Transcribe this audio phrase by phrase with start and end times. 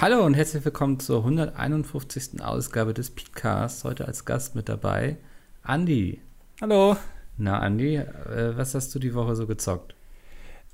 [0.00, 2.42] Hallo und herzlich willkommen zur 151.
[2.42, 3.84] Ausgabe des Podcasts.
[3.84, 5.16] Heute als Gast mit dabei
[5.62, 6.20] Andi.
[6.60, 6.96] Hallo.
[7.36, 9.94] Na, Andi, äh, was hast du die Woche so gezockt?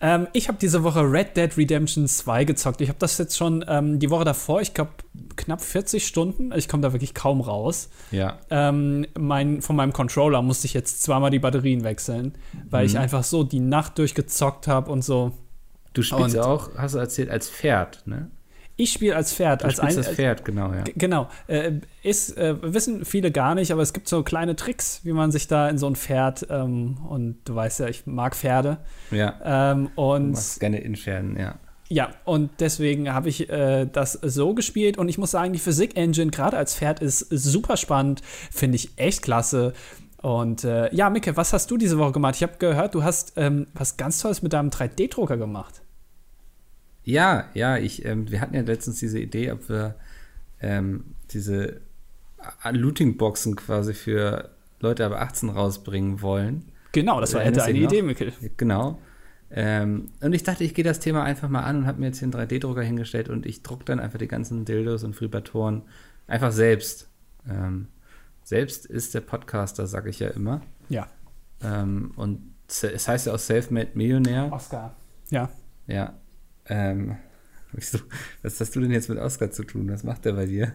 [0.00, 2.80] Ähm, ich habe diese Woche Red Dead Redemption 2 gezockt.
[2.80, 4.90] Ich habe das jetzt schon ähm, die Woche davor, ich glaube,
[5.36, 6.52] knapp 40 Stunden.
[6.54, 7.88] Ich komme da wirklich kaum raus.
[8.10, 8.38] Ja.
[8.50, 12.34] Ähm, mein, von meinem Controller musste ich jetzt zweimal die Batterien wechseln,
[12.68, 12.90] weil Mhm.
[12.90, 15.32] ich einfach so die Nacht durchgezockt habe und so.
[15.94, 18.30] Du spielst Und- auch, hast du erzählt, als Pferd, ne?
[18.76, 19.62] Ich spiele als Pferd.
[19.62, 20.82] Du als ein, das Pferd, genau, ja.
[20.96, 21.28] Genau.
[21.46, 25.30] Äh, ist, äh, wissen viele gar nicht, aber es gibt so kleine Tricks, wie man
[25.30, 28.78] sich da in so ein Pferd, ähm, und du weißt ja, ich mag Pferde.
[29.10, 29.72] Ja.
[29.72, 31.54] Ähm, Du und machst gerne in Pferden, ja.
[31.88, 36.32] ja, und deswegen habe ich äh, das so gespielt und ich muss sagen, die Physik-Engine,
[36.32, 39.72] gerade als Pferd, ist super spannend, finde ich echt klasse.
[40.20, 42.34] Und äh, ja, Micke, was hast du diese Woche gemacht?
[42.36, 45.82] Ich habe gehört, du hast ähm, was ganz Tolles mit deinem 3D-Drucker gemacht.
[47.04, 49.96] Ja, ja, ich, ähm, wir hatten ja letztens diese Idee, ob wir
[50.60, 51.80] ähm, diese
[52.70, 56.64] Looting-Boxen quasi für Leute ab 18 rausbringen wollen.
[56.92, 58.02] Genau, das war hätte eine Idee?
[58.02, 58.32] Micke.
[58.56, 58.98] Genau.
[59.50, 62.18] Ähm, und ich dachte, ich gehe das Thema einfach mal an und habe mir jetzt
[62.18, 65.82] hier einen 3D-Drucker hingestellt und ich drucke dann einfach die ganzen Dildos und Vibratoren
[66.26, 67.08] einfach selbst.
[67.48, 67.88] Ähm,
[68.42, 70.60] selbst ist der Podcaster, sage ich ja immer.
[70.88, 71.06] Ja.
[71.62, 74.52] Ähm, und es heißt ja auch Self-Made Millionär.
[74.52, 74.96] Oscar.
[75.30, 75.50] Ja.
[75.86, 76.14] Ja.
[76.68, 77.16] Ähm,
[77.72, 77.98] wieso,
[78.42, 79.90] was hast du denn jetzt mit Oscar zu tun?
[79.90, 80.72] Was macht der bei dir?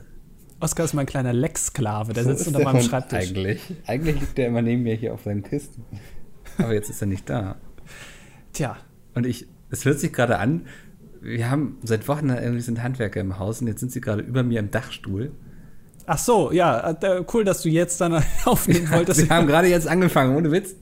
[0.60, 3.30] Oscar ist mein kleiner Lex-Sklave, der Wo sitzt unter der meinem Schreibtisch.
[3.30, 3.62] Eigentlich.
[3.88, 5.86] Eigentlich liegt der immer neben mir hier auf seinen Kisten.
[6.58, 7.56] Aber jetzt ist er nicht da.
[8.52, 8.78] Tja.
[9.16, 10.66] Und ich, es hört sich gerade an,
[11.22, 14.44] wir haben seit Wochen irgendwie sind Handwerker im Haus und jetzt sind sie gerade über
[14.44, 15.32] mir im Dachstuhl.
[16.06, 19.20] Ach so, ja, äh, cool, dass du jetzt dann aufnehmen wolltest.
[19.22, 20.76] sie haben gerade jetzt angefangen, ohne Witz.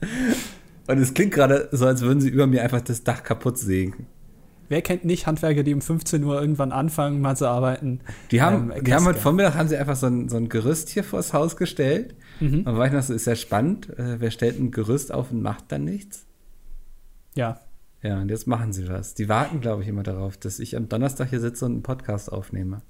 [0.88, 4.08] Und es klingt gerade so, als würden sie über mir einfach das Dach kaputt sägen.
[4.70, 8.02] Wer kennt nicht Handwerker, die um 15 Uhr irgendwann anfangen, mal zu arbeiten?
[8.32, 9.20] Die haben, Ähm, die haben heute.
[9.20, 12.16] Vormittag haben sie einfach so ein, so ein Gerüst hier vors Haus gestellt.
[12.40, 12.62] Mhm.
[12.62, 13.90] Und war ich noch so, ist ja spannend.
[13.98, 16.26] Äh, wer stellt ein Gerüst auf und macht dann nichts?
[17.36, 17.60] Ja,
[18.04, 19.14] Ja, und jetzt machen sie was.
[19.16, 22.32] Die warten, glaube ich, immer darauf, dass ich am Donnerstag hier sitze und einen Podcast
[22.32, 22.82] aufnehme.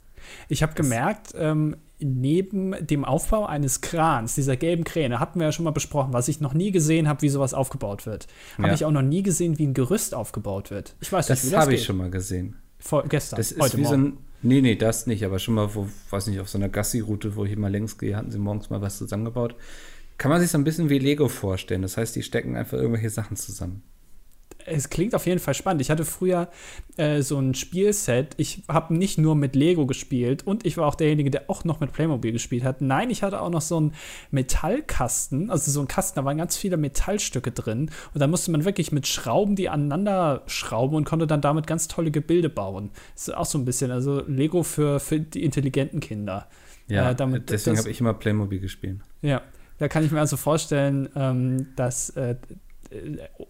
[0.50, 5.52] Ich habe gemerkt, ähm, neben dem Aufbau eines Krans, dieser gelben Kräne, hatten wir ja
[5.52, 8.28] schon mal besprochen, was ich noch nie gesehen habe, wie sowas aufgebaut wird.
[8.58, 8.74] Habe Ja.
[8.74, 10.96] ich auch noch nie gesehen, wie ein Gerüst aufgebaut wird.
[11.02, 12.56] Ich weiß nicht, Das wie das habe ich schon mal gesehen.
[12.80, 14.04] Vor, gestern, Das ist heute wie so Morgen.
[14.06, 14.18] ein.
[14.44, 17.46] Nee, nee, das nicht, aber schon mal, wo, weiß nicht, auf so einer Gassi-Route, wo
[17.46, 19.56] ich immer längs gehe, hatten sie morgens mal was zusammengebaut.
[20.20, 21.82] Kann man sich so ein bisschen wie Lego vorstellen.
[21.82, 23.82] Das heißt, die stecken einfach irgendwelche Sachen zusammen.
[24.70, 25.82] Es klingt auf jeden Fall spannend.
[25.82, 26.50] Ich hatte früher
[26.98, 28.34] äh, so ein Spielset.
[28.38, 31.80] Ich habe nicht nur mit Lego gespielt und ich war auch derjenige, der auch noch
[31.80, 32.82] mit Playmobil gespielt hat.
[32.82, 33.94] Nein, ich hatte auch noch so einen
[34.32, 38.66] Metallkasten, also so ein Kasten, da waren ganz viele Metallstücke drin und da musste man
[38.66, 42.92] wirklich mit Schrauben die aneinander schrauben und konnte dann damit ganz tolle Gebilde bauen.
[43.16, 46.48] Das ist auch so ein bisschen, also Lego für, für die intelligenten Kinder.
[46.88, 49.00] Ja, Äh, damit- deswegen habe ich immer Playmobil gespielt.
[49.22, 49.42] Ja,
[49.80, 52.36] da kann ich mir also vorstellen, ähm, dass äh,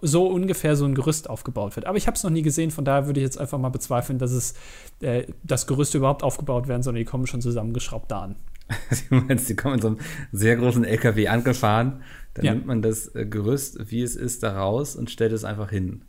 [0.02, 1.86] so ungefähr so ein Gerüst aufgebaut wird.
[1.86, 4.20] Aber ich habe es noch nie gesehen, von daher würde ich jetzt einfach mal bezweifeln,
[4.20, 4.54] dass es
[5.02, 8.36] äh, das Gerüste überhaupt aufgebaut werden, sondern die kommen schon zusammengeschraubt da an.
[9.10, 9.98] Du meinst, die kommen in so einem
[10.32, 12.02] sehr großen LKW angefahren,
[12.34, 12.54] dann Ja.
[12.54, 16.04] nimmt man das äh, Gerüst, wie es ist, da raus und stellt es einfach hin.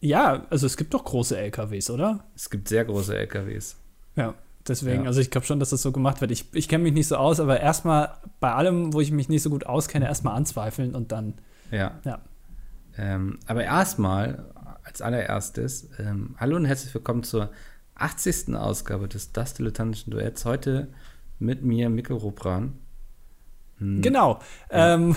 [0.00, 2.24] Ja, also es gibt doch große LKWs, oder?
[2.34, 3.76] Es gibt sehr große LKWs.
[4.16, 4.34] Ja.
[4.68, 5.06] Deswegen, Ja.
[5.08, 6.30] also ich glaube schon, dass das so gemacht wird.
[6.30, 8.10] Ich, ich kenne mich nicht so aus, aber erstmal
[8.40, 11.34] bei allem, wo ich mich nicht so gut auskenne, erstmal anzweifeln und dann,
[11.70, 11.98] Ja.
[12.04, 12.20] ja.
[13.02, 14.44] Ähm, aber erstmal,
[14.82, 17.50] als allererstes, ähm, hallo und herzlich willkommen zur
[17.94, 18.54] 80.
[18.54, 20.44] Ausgabe des Das Dilettantischen Duetts.
[20.44, 20.88] Heute
[21.38, 22.74] mit mir, Mikkel Rupran.
[23.78, 24.40] Hm, Genau.
[24.68, 25.16] Ähm,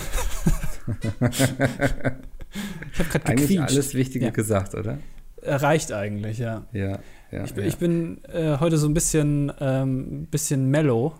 [1.30, 4.30] ich habe gerade Eigentlich alles Wichtige Ja.
[4.30, 4.98] gesagt, oder?
[5.42, 6.64] Reicht eigentlich, ja.
[6.72, 7.44] Ja, ja.
[7.44, 7.68] Ich bin, ja.
[7.68, 11.12] ich bin äh, heute so ein bisschen, ähm, bisschen mellow,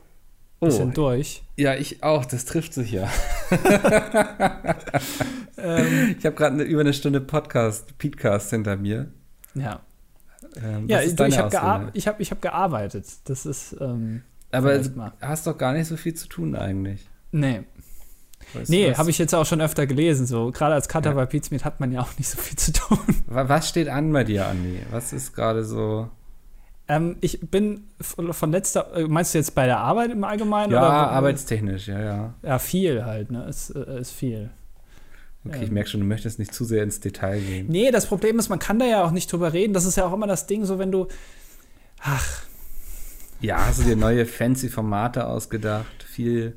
[0.64, 1.42] oh, bisschen durch.
[1.56, 3.08] ja, ich auch, das trifft sich ja.
[5.56, 9.10] Ähm, Ich habe gerade eine, über eine Stunde Podcast, Podcast hinter mir.
[9.54, 9.80] ja,
[10.62, 13.06] Ähm, ja ich, ich habe gear ich hab, ich hab gearbeitet.
[13.24, 17.08] Das ist, ähm, Aber du hast doch gar nicht so viel zu tun eigentlich.
[17.32, 17.62] nee.
[18.52, 20.26] Weißt Nee, habe ich jetzt auch schon öfter gelesen.
[20.26, 21.14] So, gerade als Cutter Ja.
[21.16, 22.98] bei Pizmeet hat man ja auch nicht so viel zu tun.
[23.26, 24.80] Wa- Was steht an bei dir, Andi?
[24.90, 26.10] Was ist gerade so?
[26.86, 30.70] Ähm, ich bin von letzter, äh, meinst du jetzt bei der Arbeit im Allgemeinen?
[30.72, 32.34] Ja, oder arbeitstechnisch, ja, ja.
[32.42, 33.44] Ja, viel halt, ne?
[33.46, 34.50] Ist, äh, ist viel.
[35.46, 35.62] Okay, Ähm.
[35.62, 37.66] ich merke schon, du möchtest nicht zu sehr ins Detail gehen.
[37.68, 39.72] Nee, das Problem ist, man kann da ja auch nicht drüber reden.
[39.72, 41.08] Das ist ja auch immer das Ding, so wenn du.
[42.00, 42.44] Ach,
[43.40, 46.56] Ja, hast du dir neue fancy Formate ausgedacht, viel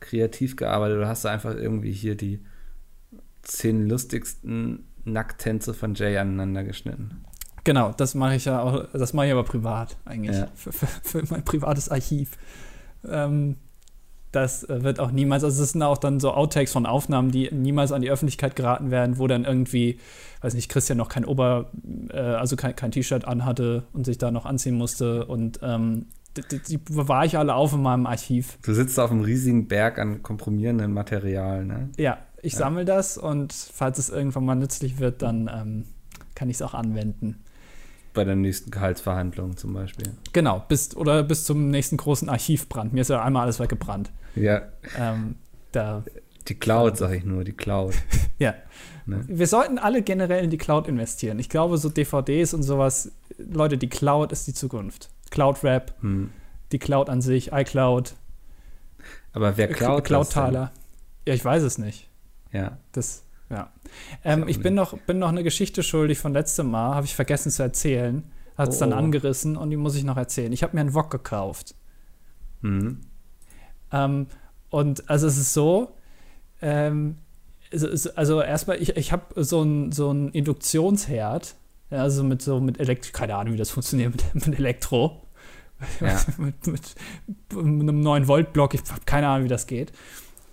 [0.00, 2.40] kreativ gearbeitet oder hast du einfach irgendwie hier die
[3.42, 7.24] zehn lustigsten Nacktänze von Jay aneinander geschnitten?
[7.64, 10.36] Genau, das mache ich ja auch, das mache ich aber privat eigentlich.
[10.36, 10.48] Ja.
[10.54, 12.38] Für, für, für mein privates Archiv.
[13.08, 13.56] Ähm,
[14.32, 17.52] das äh, wird auch niemals, also es sind auch dann so Outtakes von Aufnahmen, die
[17.52, 19.98] niemals an die Öffentlichkeit geraten werden, wo dann irgendwie,
[20.40, 21.70] weiß nicht, Christian noch kein Ober,
[22.10, 26.42] äh, also kein, kein T-Shirt anhatte und sich da noch anziehen musste und ähm, die,
[26.48, 28.56] die, die bewahre ich alle auf in meinem Archiv.
[28.62, 31.88] Du sitzt auf einem riesigen Berg an komprimierendem Material, ne?
[31.96, 32.60] Ja, ich Ja.
[32.60, 35.84] sammle das und falls es irgendwann mal nützlich wird, dann ähm,
[36.36, 37.42] kann ich es auch anwenden.
[38.12, 40.12] Bei der nächsten Gehaltsverhandlung zum Beispiel.
[40.32, 42.92] Genau, bis, oder bis zum nächsten großen Archivbrand.
[42.92, 44.10] Mir ist ja einmal alles weggebrannt.
[44.34, 44.62] Ja,
[44.98, 45.36] Ähm,
[45.72, 46.02] da,
[46.48, 47.94] die Cloud, sag ich nur, die Cloud.
[48.38, 48.54] ja.
[49.06, 49.24] Ne?
[49.28, 51.38] Wir sollten alle generell in die Cloud investieren.
[51.38, 55.10] Ich glaube, so DVDs und sowas, Leute, die Cloud ist die Zukunft.
[55.30, 56.30] Cloud Rap, Hm.
[56.72, 58.14] die Cloud an sich, iCloud,
[59.32, 60.32] Aber wer klaut Cloud denn?
[60.34, 60.72] Taler.
[61.26, 62.08] Ja, ich weiß es nicht.
[62.52, 62.78] Ja.
[62.92, 63.72] Das, ja.
[64.24, 67.50] Ähm, ich bin noch, bin noch eine Geschichte schuldig von letztem Mal, habe ich vergessen
[67.50, 68.24] zu erzählen.
[68.56, 70.52] Hat es Oh, dann angerissen und die muss ich noch erzählen.
[70.52, 71.74] Ich habe mir einen Wok gekauft.
[72.62, 73.00] Hm.
[73.92, 74.26] Ähm,
[74.68, 75.96] und also es ist so,
[76.60, 77.16] ähm,
[77.70, 81.54] es ist- also erstmal, ich, ich habe so einen so einen Induktionsherd,
[81.90, 85.26] also mit so mit Elektro, keine Ahnung, wie das funktioniert mit, mit Elektro.
[86.00, 86.20] Ja.
[86.38, 86.94] mit, mit,
[87.54, 89.92] mit einem 9-Volt-Block, ich habe keine Ahnung, wie das geht.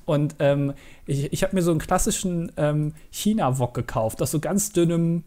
[0.08, 0.74] Und ähm,
[1.06, 5.24] ich, ich habe mir so einen klassischen ähm, China-Wok gekauft, aus so ganz dünnem,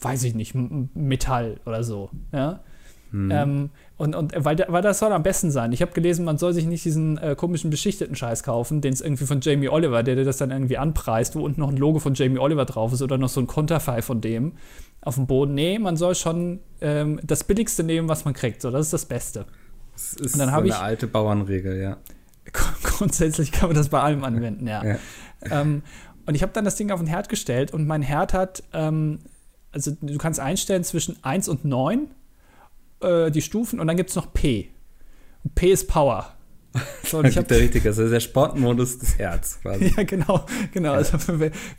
[0.00, 0.54] weiß ich nicht,
[0.94, 2.10] Metall oder so.
[2.32, 2.60] Ja?
[3.12, 3.30] Hm.
[3.30, 5.70] Ähm, und, und weil, der- weil das soll am besten sein.
[5.72, 9.00] Ich habe gelesen, man soll sich nicht diesen äh, komischen beschichteten Scheiß kaufen, den es
[9.00, 11.98] irgendwie von Jamie Oliver, der dir das dann irgendwie anpreist, wo unten noch ein Logo
[12.00, 14.54] von Jamie Oliver drauf ist oder noch so ein Konterfei von dem
[15.00, 15.54] auf dem Boden.
[15.54, 18.62] Nee, man soll schon ähm, das Billigste nehmen, was man kriegt.
[18.62, 19.44] So, das ist das Beste.
[19.92, 21.98] Das ist und dann so eine ich- alte Bauernregel, ja.
[22.82, 24.84] Grundsätzlich kann man das bei allem anwenden, ja.
[24.84, 24.98] Ja.
[25.50, 25.82] Ähm,
[26.26, 29.20] und ich habe dann das Ding auf den Herd gestellt und mein Herd hat, ähm,
[29.72, 32.08] also du kannst einstellen zwischen 1 und 9
[33.00, 34.70] äh, die Stufen und dann gibt es noch P.
[35.44, 36.34] Und P ist Power.
[37.04, 39.92] So, und Ich habe der richtige, das ist der Sportmodus des Herz quasi.
[39.96, 40.92] ja, genau, genau.
[40.92, 41.18] Also,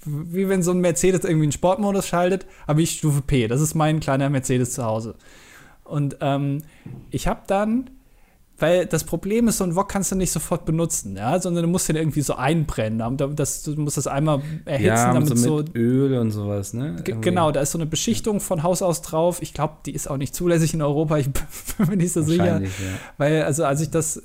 [0.06, 3.48] wie wenn so ein Mercedes irgendwie einen Sportmodus schaltet, habe ich Stufe P.
[3.48, 5.16] Das ist mein kleiner Mercedes zu Hause.
[5.84, 6.62] Und ähm,
[7.10, 7.90] ich habe dann,
[8.60, 11.70] weil das Problem ist, so ein Wok kannst du nicht sofort benutzen, ja, sondern du
[11.70, 13.18] musst den irgendwie so einbrennen.
[13.18, 15.58] Da- Das, du musst das einmal erhitzen, Ja, damit so so.
[15.58, 16.96] mit Öl und sowas, ne?
[17.04, 19.42] Genau, da ist so eine Beschichtung von Haus aus drauf.
[19.42, 21.18] Ich glaube, die ist auch nicht zulässig in Europa.
[21.18, 21.30] Ich
[21.78, 22.62] bin mir nicht so sicher.
[22.62, 22.68] Ja.
[23.18, 24.22] Weil, also, als ich das,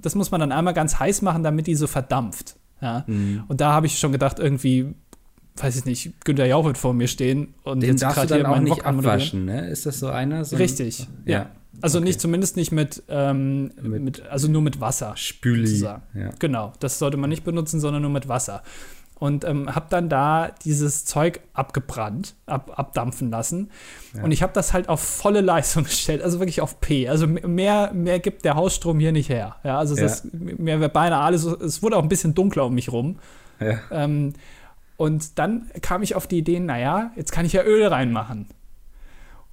[0.00, 2.56] das muss man dann einmal ganz heiß machen, damit die so verdampft.
[2.80, 3.04] Ja.
[3.06, 3.42] Mhm.
[3.48, 4.94] Und da habe ich schon gedacht, irgendwie,
[5.56, 8.46] weiß ich nicht, Günther Jauch wird vor mir stehen und Den jetzt darfst du dann
[8.46, 9.68] auch nicht Wok abwaschen, ne?
[9.68, 10.44] Ist das so einer?
[10.44, 11.32] So ein- Richtig, ja.
[11.38, 11.46] ja.
[11.84, 12.06] Also Okay.
[12.08, 15.12] nicht, zumindest nicht mit, ähm, Mit- mit, also nur mit Wasser.
[15.16, 15.66] Spüli.
[15.66, 16.02] sozusagen.
[16.14, 16.30] Ja.
[16.38, 18.62] Genau, das sollte man nicht benutzen, sondern nur mit Wasser.
[19.16, 23.70] Und ähm, habe dann da dieses Zeug abgebrannt, ab, abdampfen lassen.
[24.14, 24.24] Ja.
[24.24, 27.08] Und ich habe das halt auf volle Leistung gestellt, also wirklich auf P.
[27.08, 29.56] Also mehr, mehr gibt der Hausstrom hier nicht her.
[29.62, 30.06] Ja, also es Ja.
[30.06, 33.18] ist mir wäre beinahe alles, es wurde auch ein bisschen dunkler um mich rum.
[33.60, 33.78] Ja.
[33.92, 34.32] Ähm,
[34.96, 38.46] und dann kam ich auf die Idee, naja, jetzt kann ich ja Öl reinmachen.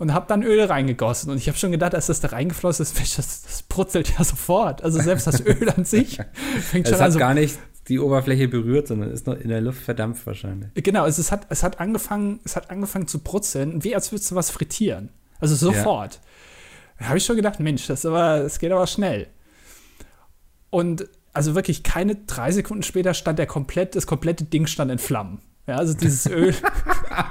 [0.01, 1.29] Und habe dann Öl reingegossen.
[1.29, 4.83] Und ich habe schon gedacht, als das da reingeflossen ist, das, das brutzelt ja sofort.
[4.83, 6.17] Also selbst das Öl an sich
[6.59, 9.49] fängt Es schon hat an so gar nicht die Oberfläche berührt, sondern ist noch in
[9.49, 10.71] der Luft verdampft wahrscheinlich.
[10.73, 14.31] Genau, es, es, hat, es, hat angefangen, es hat angefangen zu brutzeln, wie als würdest
[14.31, 15.09] du was frittieren.
[15.39, 16.19] Also sofort.
[16.97, 19.27] Da habe ich schon gedacht, Mensch, das, aber, das geht aber schnell.
[20.71, 24.97] Und also wirklich keine drei Sekunden später stand der komplett, das komplette Ding stand in
[24.97, 25.41] Flammen.
[25.67, 26.53] Ja, also dieses Öl,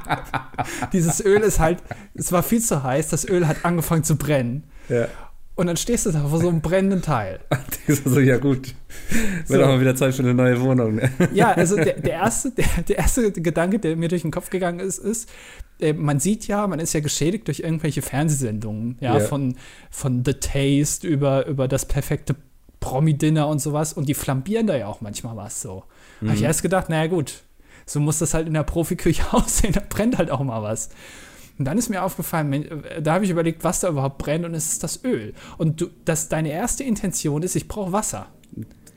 [0.93, 1.83] dieses Öl ist halt,
[2.15, 4.65] es war viel zu heiß, das Öl hat angefangen zu brennen.
[4.89, 5.09] Ja.
[5.57, 7.41] Und dann stehst du da vor so einem brennenden Teil.
[7.87, 8.75] Denkst du so, ja gut.
[9.47, 9.63] Wird So.
[9.63, 10.95] auch mal wieder Zeit für eine neue Wohnung.
[10.95, 11.11] Ne?
[11.35, 14.81] Ja, also der, der, erste, der, der erste Gedanke, der mir durch den Kopf gegangen
[14.81, 15.29] ist, ist,
[15.81, 19.21] äh, man sieht ja, man ist ja geschädigt durch irgendwelche Fernsehsendungen, ja, Ja.
[19.21, 19.57] Von,
[19.91, 22.37] von The Taste über, über das perfekte
[22.79, 25.85] Promi-Dinner und sowas und die flambieren da ja auch manchmal was so.
[26.23, 27.43] Habe ich erst gedacht, naja gut,
[27.91, 30.91] so muss das halt in der Profiküche aussehen, da brennt halt auch mal was.
[31.59, 34.55] Und dann ist mir aufgefallen, äh, da habe ich überlegt, was da überhaupt brennt und
[34.55, 35.35] es ist das Öl.
[35.59, 38.29] Und du, dass deine erste Intention ist, ich brauche Wasser.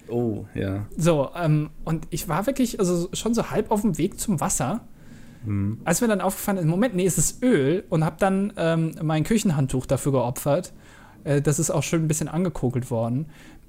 [0.08, 0.86] Oh, ja.
[0.96, 4.82] So, ähm, und ich war wirklich also schon so halb auf dem Weg zum Wasser,
[5.46, 5.80] Hm.
[5.84, 9.26] als mir dann aufgefallen ist, Moment, nee, es ist Öl und habe dann ähm, mein
[9.26, 10.72] Küchenhandtuch dafür geopfert.
[11.24, 13.26] Äh, das ist auch schon ein bisschen angekokelt worden.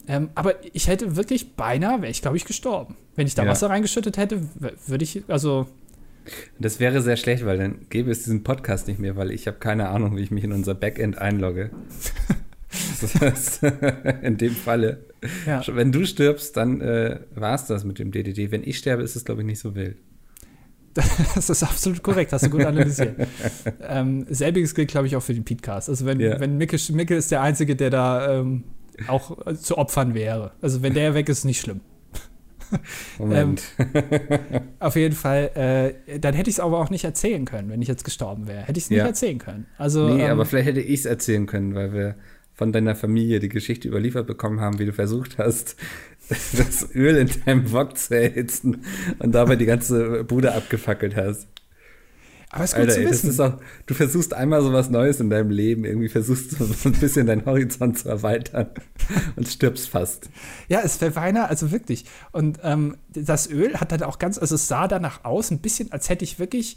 [0.06, 2.96] Ähm, aber ich hätte wirklich beinahe, wäre ich glaube ich gestorben.
[3.16, 3.50] Wenn ich da Ja.
[3.50, 4.42] Wasser reingeschüttet hätte,
[4.86, 5.66] würde ich, also,
[6.58, 9.58] Das wäre sehr schlecht, weil dann gäbe es diesen Podcast nicht mehr, weil ich habe
[9.58, 11.70] keine Ahnung, wie ich mich in unser Backend einlogge.
[13.00, 13.62] Das heißt,
[14.22, 15.04] in dem Falle,
[15.46, 15.62] ja.
[15.68, 18.50] wenn du stirbst, dann äh, war es das mit dem DDD.
[18.50, 19.96] Wenn ich sterbe, ist es, glaube ich, nicht so wild.
[21.36, 23.14] Das ist absolut korrekt, hast du gut analysiert.
[23.80, 25.88] ähm, selbiges gilt, glaube ich, auch für den Podcast.
[25.88, 26.40] Also wenn, Ja.
[26.40, 28.64] wenn Mickel ist der Einzige, der da ähm,
[29.08, 30.52] auch äh, zu opfern wäre.
[30.62, 31.80] Also wenn der weg ist, nicht schlimm.
[33.18, 33.62] Moment.
[34.80, 37.88] Auf jeden Fall, äh, dann hätte ich es aber auch nicht erzählen können, wenn ich
[37.88, 38.62] jetzt gestorben wäre.
[38.62, 39.06] Hätte ich es nicht Ja.
[39.06, 39.66] erzählen können.
[39.78, 42.14] Also, nee, ähm, aber vielleicht hätte ich es erzählen können, weil wir
[42.52, 45.76] von deiner Familie die Geschichte überliefert bekommen haben, wie du versucht hast,
[46.28, 48.82] das Öl in deinem Wok zu erhitzen
[49.18, 51.48] und dabei die ganze Bude abgefackelt hast.
[52.54, 53.30] Aber ist gut Alter, zu ey, wissen.
[53.30, 53.54] ist auch,
[53.86, 57.26] du versuchst einmal so was Neues in deinem Leben, irgendwie versuchst du so ein bisschen
[57.26, 58.68] deinen Horizont zu erweitern
[59.36, 60.30] und stirbst fast.
[60.68, 62.04] Ja, es beinahe, also wirklich.
[62.30, 65.90] Und ähm, das Öl hat dann auch ganz, also es sah danach aus, ein bisschen,
[65.90, 66.76] als hätte ich wirklich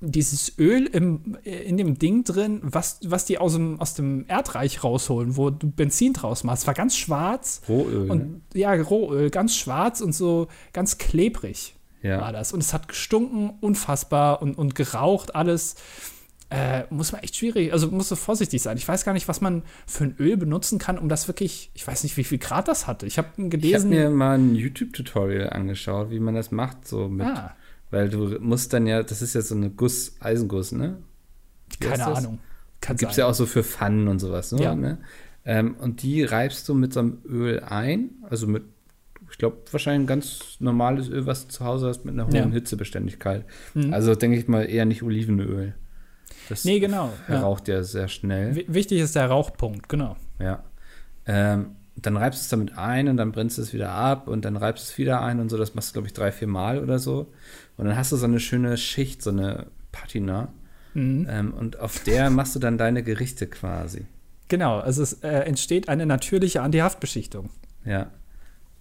[0.00, 4.84] dieses Öl im, in dem Ding drin, was, was die aus dem, aus dem Erdreich
[4.84, 6.62] rausholen, wo du Benzin draus machst.
[6.62, 8.04] Es war ganz schwarz Rohöl.
[8.04, 8.12] ne?
[8.12, 12.32] und ja, Rohöl, ganz schwarz und so ganz klebrig war ja.
[12.32, 12.52] das.
[12.52, 15.76] Und es hat gestunken, unfassbar und, und geraucht, alles.
[16.50, 18.78] Äh, muss man echt schwierig, also muss so vorsichtig sein.
[18.78, 21.86] Ich weiß gar nicht, was man für ein Öl benutzen kann, um das wirklich, ich
[21.86, 23.04] weiß nicht, wie viel Grad das hatte.
[23.04, 23.90] Ich habe Ich habe gelesen.
[23.90, 27.54] mir mal ein YouTube-Tutorial angeschaut, wie man das macht, so mit, ah,
[27.90, 30.96] weil du musst dann ja, das ist ja so eine Guss, Eisenguss, ne?
[31.68, 32.06] Wie keine?
[32.06, 32.38] Ahnung.
[32.80, 34.62] Gibt es ja auch so für Pfannen und sowas, ne?
[34.62, 34.74] Ja.
[34.74, 34.98] ne?
[35.44, 38.64] Ähm, und die reibst du mit so einem Öl ein, also mit,
[39.38, 42.34] ich glaube, wahrscheinlich ein ganz normales Öl, was du zu Hause hast, mit einer hohen
[42.34, 42.46] Ja.
[42.48, 43.44] Hitzebeständigkeit.
[43.74, 43.94] Mhm.
[43.94, 45.74] Also denke ich mal eher nicht Olivenöl.
[46.48, 47.12] Das Nee, genau.
[47.28, 47.42] Ja.
[47.42, 48.56] raucht ja sehr schnell.
[48.56, 50.16] W- Wichtig ist der Rauchpunkt, genau.
[50.40, 50.64] Ja.
[51.24, 54.44] Ähm, dann reibst du es damit ein und dann brennst du es wieder ab und
[54.44, 55.56] dann reibst du es wieder ein und so.
[55.56, 57.32] Das machst du, glaube ich, drei, vier Mal oder so.
[57.76, 60.52] Und dann hast du so eine schöne Schicht, so eine Patina.
[60.94, 61.28] Mhm.
[61.30, 64.06] Ähm, und auf der machst du dann deine Gerichte quasi.
[64.48, 67.50] Genau, also es äh, entsteht eine natürliche Antihaftbeschichtung.
[67.84, 68.10] Ja.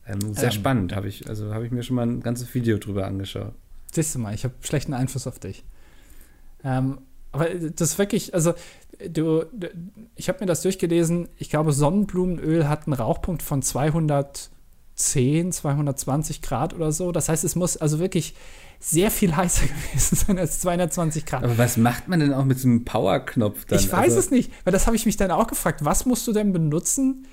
[0.07, 2.77] Ähm, sehr Ähm, spannend, habe ich, also habe ich mir schon mal ein ganzes Video
[2.77, 3.53] drüber angeschaut.
[3.91, 5.63] Siehst du mal, ich habe schlechten Einfluss auf dich.
[6.63, 6.99] Ähm,
[7.31, 8.53] aber das ist wirklich, also
[8.99, 9.69] du, du
[10.15, 16.73] ich habe mir das durchgelesen, ich glaube, Sonnenblumenöl hat einen Rauchpunkt von 210, 220 Grad
[16.73, 17.11] oder so.
[17.11, 18.33] Das heißt, es muss also wirklich
[18.79, 21.43] sehr viel heißer gewesen sein als 220 Grad.
[21.43, 23.79] Aber was macht man denn auch mit so einem Powerknopf dann?
[23.79, 25.83] ich weiß also, es nicht, weil das habe ich mich dann auch gefragt.
[25.83, 27.27] Was musst du denn benutzen?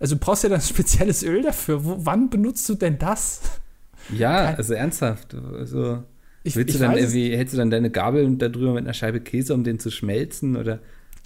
[0.00, 1.84] Also du brauchst ja dann spezielles Öl dafür.
[1.84, 3.40] Wo, wann benutzt du denn das?
[4.12, 5.34] Ja, Kein- also ernsthaft.
[5.34, 6.02] Also,
[6.42, 8.92] Ich, willst ich du dann irgendwie, hältst du dann deine Gabel da drüber mit einer
[8.94, 10.56] Scheibe Käse, um den zu schmelzen?
[10.56, 10.80] Oder?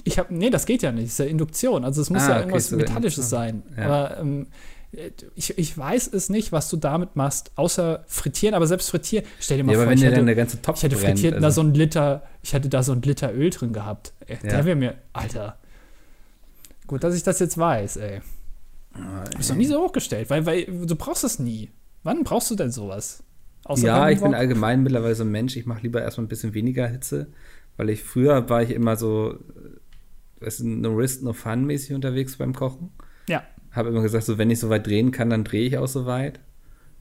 [0.05, 1.07] Ich habe, nee, das geht ja nicht.
[1.07, 1.85] Das ist ja Induktion.
[1.85, 3.63] Also es muss Ah, ja okay, irgendwas so Metallisches sein.
[3.77, 3.85] Ja.
[3.85, 4.47] Aber ähm,
[5.35, 8.55] ich, ich weiß es nicht, was du damit machst, außer frittieren.
[8.55, 11.63] Aber selbst frittieren, stell dir mal Ja, vor, ich hätte, ich hätte frittiert da also-
[11.63, 14.13] so ein Liter, ich hätte da so ein Liter Öl drin gehabt.
[14.29, 14.37] Ja.
[14.51, 15.59] Der wäre mir, Alter.
[16.87, 18.21] Gut, dass ich das jetzt weiß, ey.
[19.31, 21.71] Du bist noch nie so hochgestellt, weil, weil du brauchst es nie.
[22.03, 23.23] Wann brauchst du denn sowas?
[23.65, 26.55] Außer ja, ich bin allgemein mittlerweile so ein Mensch, ich mache lieber erstmal ein bisschen
[26.55, 27.29] weniger Hitze,
[27.77, 31.95] weil ich früher war ich immer so, äh, weißt du, no risk, no fun mäßig
[31.95, 32.91] unterwegs beim Kochen.
[33.29, 33.43] Ja.
[33.73, 36.07] Habe immer gesagt, so wenn ich so weit drehen kann, dann drehe ich auch so
[36.07, 36.41] weit.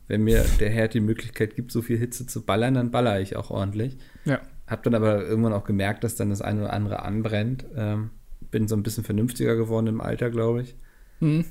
[0.08, 3.36] Wenn mir der Herd die Möglichkeit gibt, so viel Hitze zu ballern, dann baller ich
[3.36, 3.98] auch ordentlich.
[4.26, 4.40] Ja.
[4.66, 7.66] Hab dann aber irgendwann auch gemerkt, dass dann das eine oder andere anbrennt.
[7.76, 8.12] Ähm,
[8.52, 10.76] bin so ein bisschen vernünftiger geworden im Alter, glaube ich.
[11.20, 11.46] Hm.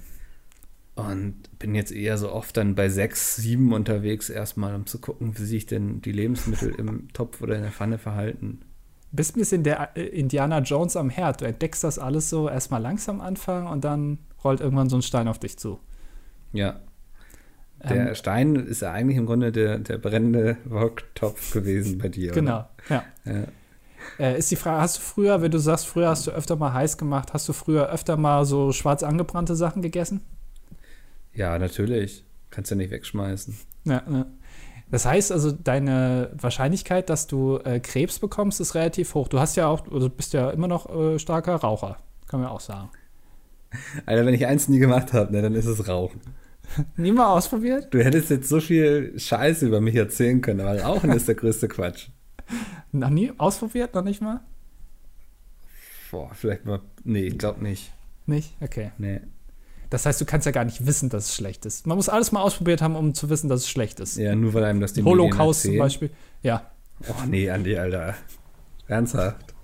[0.97, 5.39] Und bin jetzt eher so oft dann bei sechs, sieben unterwegs, erstmal, um zu gucken,
[5.39, 8.63] wie sich denn die Lebensmittel im Topf oder in der Pfanne verhalten.
[9.13, 11.41] Bist ein bisschen der äh, Indiana Jones am Herd.
[11.43, 15.29] Du entdeckst das alles so erstmal langsam anfangen und dann rollt irgendwann so ein Stein
[15.29, 15.81] auf dich zu.
[16.53, 16.81] Ja.
[17.89, 22.33] Der Ähm, Stein ist ja eigentlich im Grunde der, der brennende Woktopf gewesen bei dir.
[22.33, 23.05] genau, ja.
[23.25, 23.47] Ja.
[24.19, 26.73] Äh, ist die Frage, hast du früher, wenn du sagst, früher hast du öfter mal
[26.73, 30.21] heiß gemacht, hast du früher öfter mal so schwarz angebrannte Sachen gegessen?
[31.37, 32.25] Ja, natürlich.
[32.51, 33.57] Kannst ja nicht wegschmeißen.
[33.85, 34.27] Ja, ja.
[34.91, 39.29] Das heißt also, deine Wahrscheinlichkeit, dass du äh, Krebs bekommst, ist relativ hoch.
[39.29, 42.49] Du hast ja auch, oder du bist ja immer noch äh, starker Raucher, kann man
[42.49, 42.91] auch sagen.
[44.07, 46.21] Alter, wenn ich eins nie gemacht habe, ne, dann ist es Rauchen.
[46.97, 47.93] Nie mal ausprobiert?
[47.93, 51.69] Du hättest jetzt so viel Scheiße über mich erzählen können, aber Rauchen ist der größte
[51.69, 52.09] Quatsch.
[52.93, 53.95] Noch nie ausprobiert?
[53.95, 54.41] Noch nicht mal?
[56.11, 56.81] Boah, vielleicht mal.
[57.05, 57.93] Nee, ich glaube nicht.
[58.27, 58.57] Nicht?
[58.61, 58.93] Okay.
[58.99, 59.21] Nee.
[59.91, 61.87] Das heißt, du kannst ja gar nicht wissen, dass es schlecht ist.
[61.87, 64.17] Man muss alles mal ausprobiert haben, um zu wissen, dass es schlecht ist.
[64.17, 66.11] Ja, nur weil einem das die Holocaust zum Beispiel.
[66.43, 66.71] Ja.
[67.09, 68.15] Oh nee, Andi, Alter.
[68.89, 69.55] Ernsthaft.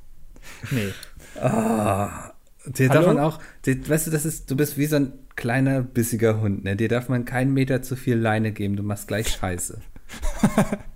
[0.70, 0.92] nee.
[1.40, 2.32] Ah,
[2.66, 3.00] dir Hallo?
[3.00, 6.40] darf man auch, dir, weißt du, das ist, du bist wie so ein kleiner, bissiger
[6.40, 6.76] Hund, ne?
[6.76, 9.80] Dir darf man keinen Meter zu viel Leine geben, du machst gleich Scheiße.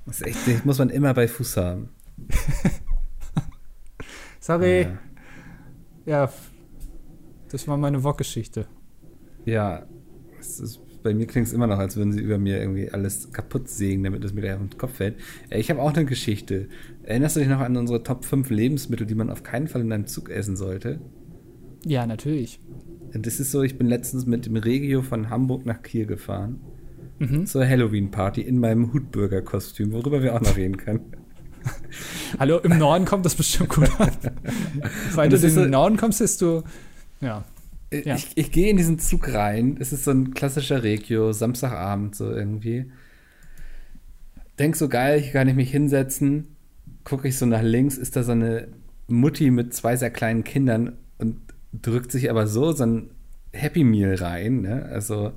[0.07, 1.89] Das ist echt, das muss man immer bei Fuß haben.
[4.39, 4.83] Sorry.
[4.83, 4.99] Ja.
[6.07, 6.33] Ja,
[7.51, 8.67] das war meine Wok-Geschichte.
[9.45, 9.87] Ja,
[10.41, 13.69] ist, bei mir klingt es immer noch, als würden sie über mir irgendwie alles kaputt
[13.69, 15.17] sägen, damit es mir gleich auf den Kopf fällt.
[15.51, 16.69] Äh, ich habe auch eine Geschichte.
[17.05, 19.93] Erinnerst du dich noch an unsere Top 5 Lebensmittel, die man auf keinen Fall in
[19.93, 21.01] einem Zug essen sollte?
[21.85, 22.61] Ja, natürlich.
[23.13, 26.61] Das ist so, ich bin letztens mit dem Regio von Hamburg nach Kiel gefahren.
[27.19, 27.47] Mhm.
[27.47, 31.13] Zur Halloween-Party in meinem Hutbürger-Kostüm, worüber wir auch noch reden können.
[32.39, 34.11] Hallo, im Norden kommt das bestimmt gut an.
[35.15, 36.63] Weil du in den Norden kommst, bist du.
[37.21, 37.45] Ja.
[37.93, 38.17] Ja.
[38.17, 39.77] Ich, ich gehe in diesen Zug rein.
[39.81, 42.91] Es ist so ein klassischer Regio, Samstagabend so irgendwie.
[44.59, 46.57] Denk so geil, hier kann ich mich hinsetzen.
[47.05, 48.69] Gucke ich so nach links, ist da so eine
[49.07, 51.37] Mutti mit zwei sehr kleinen Kindern und
[51.73, 53.11] drückt sich aber so so ein
[53.53, 54.63] Happy Meal rein.
[54.63, 54.87] Ne?
[54.87, 55.33] Also,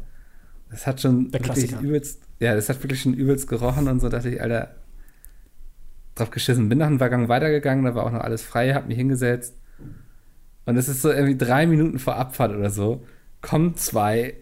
[0.72, 1.82] das hat schon Der wirklich Klassiker.
[1.82, 4.76] übelst, ja, das hat wirklich schon übelst gerochen und so dachte ich, Alter,
[6.16, 6.70] drauf geschissen.
[6.70, 9.56] Bin nach einem Waggon weitergegangen, da war auch noch alles frei, hab mich hingesetzt.
[10.70, 13.04] Und es ist so irgendwie drei Minuten vor Abfahrt oder so,
[13.42, 14.36] kommen zwei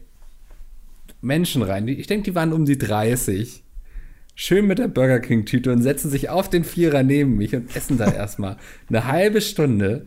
[1.21, 1.87] Menschen rein.
[1.87, 3.63] Ich denke, die waren um die 30.
[4.35, 7.97] Schön mit der Burger King-Tüte und setzen sich auf den Vierer neben mich und essen
[7.97, 8.57] da erstmal
[8.89, 10.05] eine halbe Stunde.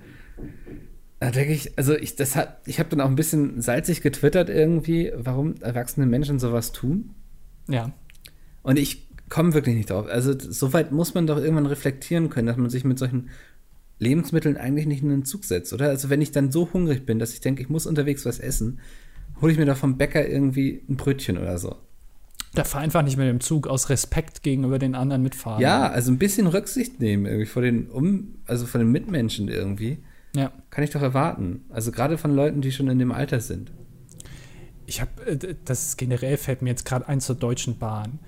[1.20, 4.50] Da denke ich, also ich, das hat, ich habe dann auch ein bisschen salzig getwittert
[4.50, 7.14] irgendwie, warum erwachsene Menschen sowas tun.
[7.66, 7.94] Ja.
[8.62, 10.06] Und ich komme wirklich nicht drauf.
[10.06, 13.30] Also soweit muss man doch irgendwann reflektieren können, dass man sich mit solchen
[14.00, 15.88] Lebensmitteln eigentlich nicht in den Zug setzt, oder?
[15.88, 18.80] Also wenn ich dann so hungrig bin, dass ich denke, ich muss unterwegs was essen,
[19.40, 21.76] hole ich mir doch vom Bäcker irgendwie ein Brötchen oder so.
[22.54, 25.62] Da fahr einfach nicht mit dem Zug aus Respekt gegenüber den anderen mitfahren.
[25.62, 29.98] Ja, also ein bisschen Rücksicht nehmen irgendwie vor den um, also von den Mitmenschen irgendwie.
[30.34, 30.50] Ja.
[30.70, 31.64] Kann ich doch erwarten.
[31.68, 33.70] Also gerade von Leuten, die schon in dem Alter sind.
[34.86, 38.18] Ich habe, das ist generell fällt mir jetzt gerade ein zur Deutschen Bahn.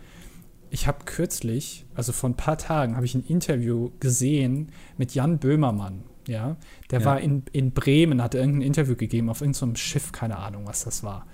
[0.74, 5.38] Ich habe kürzlich, also vor ein paar Tagen, habe ich ein Interview gesehen mit Jan
[5.38, 6.02] Böhmermann.
[6.26, 6.56] Ja,
[6.90, 7.04] der Ja.
[7.06, 11.02] war in, in Bremen, hatte irgendein Interview gegeben auf irgendeinem Schiff, keine Ahnung, was das
[11.02, 11.26] war.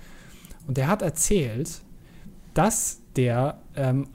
[0.66, 1.83] Und der hat erzählt,
[2.54, 4.09] dass der ähm,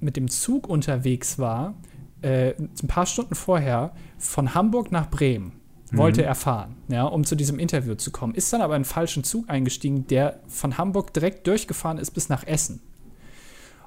[0.00, 1.74] mit dem Zug unterwegs war,
[2.22, 5.52] äh, ein paar Stunden vorher von Hamburg nach Bremen.
[5.92, 8.34] Wollte er fahren, ja, um zu diesem Interview zu kommen.
[8.34, 12.28] Ist dann aber in einen falschen Zug eingestiegen, der von Hamburg direkt durchgefahren ist bis
[12.28, 12.80] nach Essen.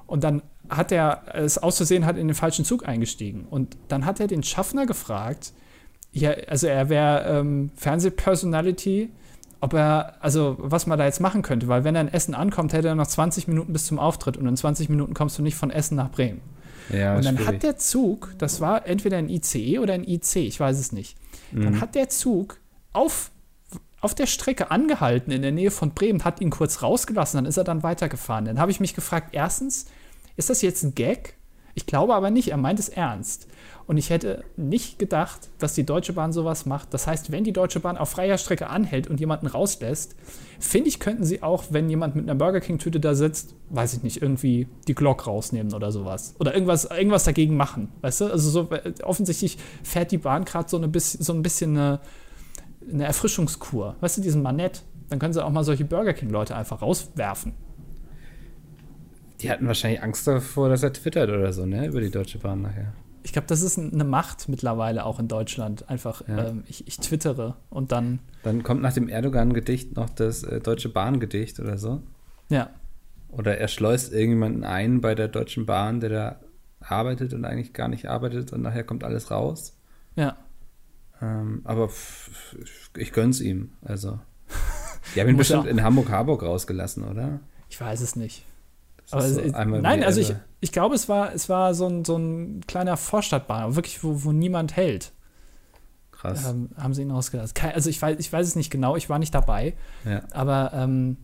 [0.06, 3.46] Und dann hat er es aus Versehen hat in den falschen Zug eingestiegen.
[3.48, 5.52] Und dann hat er den Schaffner gefragt,
[6.12, 9.10] ja, also er wäre ähm, Fernsehpersonality,
[9.60, 12.72] ob er, also was man da jetzt machen könnte, weil wenn er in Essen ankommt,
[12.72, 15.56] hätte er noch 20 Minuten bis zum Auftritt und in 20 Minuten kommst du nicht
[15.56, 16.40] von Essen nach Bremen.
[16.92, 17.54] Ja, und dann schwierig.
[17.54, 21.16] hat der Zug, das war entweder ein ICE oder ein IC, ich weiß es nicht.
[21.52, 21.62] Mhm.
[21.62, 22.58] Dann hat der Zug
[22.92, 23.30] auf,
[24.00, 27.56] auf der Strecke angehalten in der Nähe von Bremen, hat ihn kurz rausgelassen, dann ist
[27.56, 28.46] er dann weitergefahren.
[28.46, 29.86] Dann habe ich mich gefragt, erstens,
[30.36, 31.34] ist das jetzt ein Gag?
[31.74, 33.46] Ich glaube aber nicht, er meint es ernst.
[33.86, 36.94] Und ich hätte nicht gedacht, dass die Deutsche Bahn sowas macht.
[36.94, 40.14] Das heißt, wenn die Deutsche Bahn auf freier Strecke anhält und jemanden rauslässt,
[40.60, 44.02] finde ich, könnten sie auch, wenn jemand mit einer Burger King-Tüte da sitzt, weiß ich
[44.04, 46.34] nicht, irgendwie die Glock rausnehmen oder sowas.
[46.38, 47.88] Oder irgendwas, irgendwas dagegen machen.
[48.00, 48.26] Weißt du?
[48.26, 52.00] Also so äh, offensichtlich fährt die Bahn gerade so, so ein bisschen eine,
[52.88, 53.96] eine Erfrischungskur.
[54.00, 54.82] Weißt du, diesen Manett.
[55.08, 57.54] Dann können sie auch mal solche Burger King-Leute einfach rauswerfen.
[59.42, 61.86] Die hatten wahrscheinlich Angst davor, dass er twittert oder so, ne?
[61.86, 62.92] Über die Deutsche Bahn nachher.
[63.22, 65.88] Ich glaube, das ist eine Macht mittlerweile auch in Deutschland.
[65.90, 66.48] Einfach, Ja.
[66.48, 70.88] ähm, ich, ich twittere und dann, Dann kommt nach dem Erdogan-Gedicht noch das äh, Deutsche
[70.88, 72.02] Bahn-Gedicht oder so.
[72.48, 72.70] ja,
[73.28, 76.40] Oder er schleust irgendjemanden ein bei der Deutschen Bahn, der da
[76.80, 79.76] arbeitet und eigentlich gar nicht arbeitet und nachher kommt alles raus.
[80.16, 80.36] ja.
[81.22, 82.56] Ähm, aber pff,
[82.96, 83.72] ich gönn's ihm.
[83.82, 84.18] Also.
[85.14, 87.40] Die haben ihn bestimmt in Hamburg-Harburg rausgelassen, oder?
[87.68, 88.42] Ich weiß es nicht.
[89.12, 92.16] Aber ist es- nein, also ich, ich glaube, es war, es war so ein, so
[92.16, 95.12] ein kleiner Vorstadtbahn, wirklich, wo, wo niemand hält.
[96.12, 96.50] Krass.
[96.50, 97.54] Ähm, haben sie ihn rausgelassen.
[97.74, 100.22] Also ich weiß, ich weiß es nicht genau, ich war nicht dabei, ja.
[100.32, 101.16] aber ähm,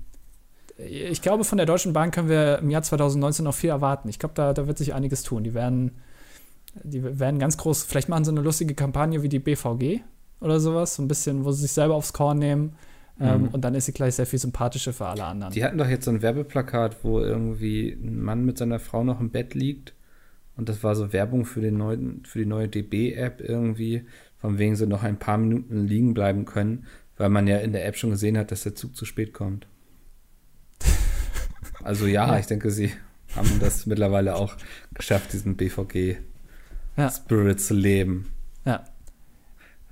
[0.79, 4.09] ich glaube, von der Deutschen Bahn können wir im Jahr 2019 noch viel erwarten.
[4.09, 5.42] Ich glaube, da, da wird sich einiges tun.
[5.44, 5.92] Die werden,
[6.83, 10.01] die werden ganz groß, vielleicht machen sie eine lustige Kampagne wie die BVG
[10.40, 12.75] oder sowas, so ein bisschen, wo sie sich selber aufs Korn nehmen.
[13.18, 13.48] Ähm, Mhm.
[13.48, 15.52] und dann ist sie gleich sehr viel sympathischer für alle anderen.
[15.52, 19.20] Die hatten doch jetzt so ein Werbeplakat, wo irgendwie ein Mann mit seiner Frau noch
[19.20, 19.94] im Bett liegt.
[20.57, 24.05] Und das war so Werbung für, den neuen, für die neue DB-App irgendwie,
[24.38, 26.85] von wegen sie noch ein paar Minuten liegen bleiben können,
[27.16, 29.66] weil man ja in der App schon gesehen hat, dass der Zug zu spät kommt.
[31.85, 32.38] Also ja, Ja.
[32.38, 32.90] ich denke, sie
[33.35, 34.57] haben das mittlerweile auch
[34.94, 36.20] geschafft, diesen BVG-Spirit
[36.96, 37.57] Ja.
[37.57, 38.31] zu leben.
[38.64, 38.85] Ja.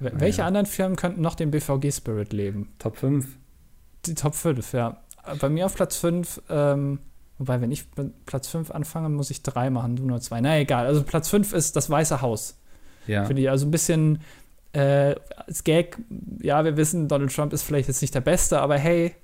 [0.04, 2.72] Wel- Welche anderen Firmen könnten noch den BVG-Spirit leben?
[2.78, 3.26] Top 5.
[4.06, 4.98] Die Top 5, ja.
[5.40, 6.98] Bei mir auf Platz 5, ähm,
[7.38, 7.86] wobei, wenn ich
[8.26, 10.40] Platz 5 anfange, muss ich drei machen, du nur zwei.
[10.40, 12.58] Na egal, also Platz 5 ist das Weiße Haus.
[13.06, 13.24] Ja.
[13.24, 14.20] Finde ich also ein bisschen
[14.72, 15.14] äh,
[15.46, 15.98] als Gag,
[16.42, 19.14] ja, wir wissen, Donald Trump ist vielleicht jetzt nicht der Beste, aber hey,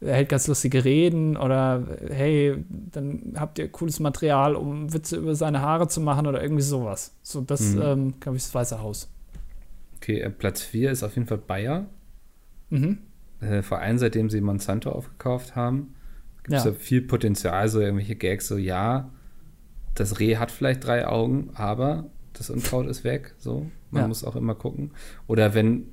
[0.00, 5.34] er hält ganz lustige Reden oder hey, dann habt ihr cooles Material, um Witze über
[5.34, 7.12] seine Haare zu machen oder irgendwie sowas.
[7.22, 7.82] So, das, mhm.
[7.82, 9.08] ähm, glaube ich, das Weiße Haus.
[10.04, 11.86] Okay, äh, Platz 4 ist auf jeden Fall Bayer.
[12.68, 12.98] Mhm.
[13.40, 15.94] Äh, vor allem seitdem sie Monsanto aufgekauft haben,
[16.42, 16.72] gibt es ja.
[16.72, 19.10] viel Potenzial, so irgendwelche Gags, so ja,
[19.94, 23.34] das Reh hat vielleicht drei Augen, aber das Unkraut ist weg.
[23.38, 24.08] So, man ja.
[24.08, 24.90] muss auch immer gucken.
[25.26, 25.86] Oder wenn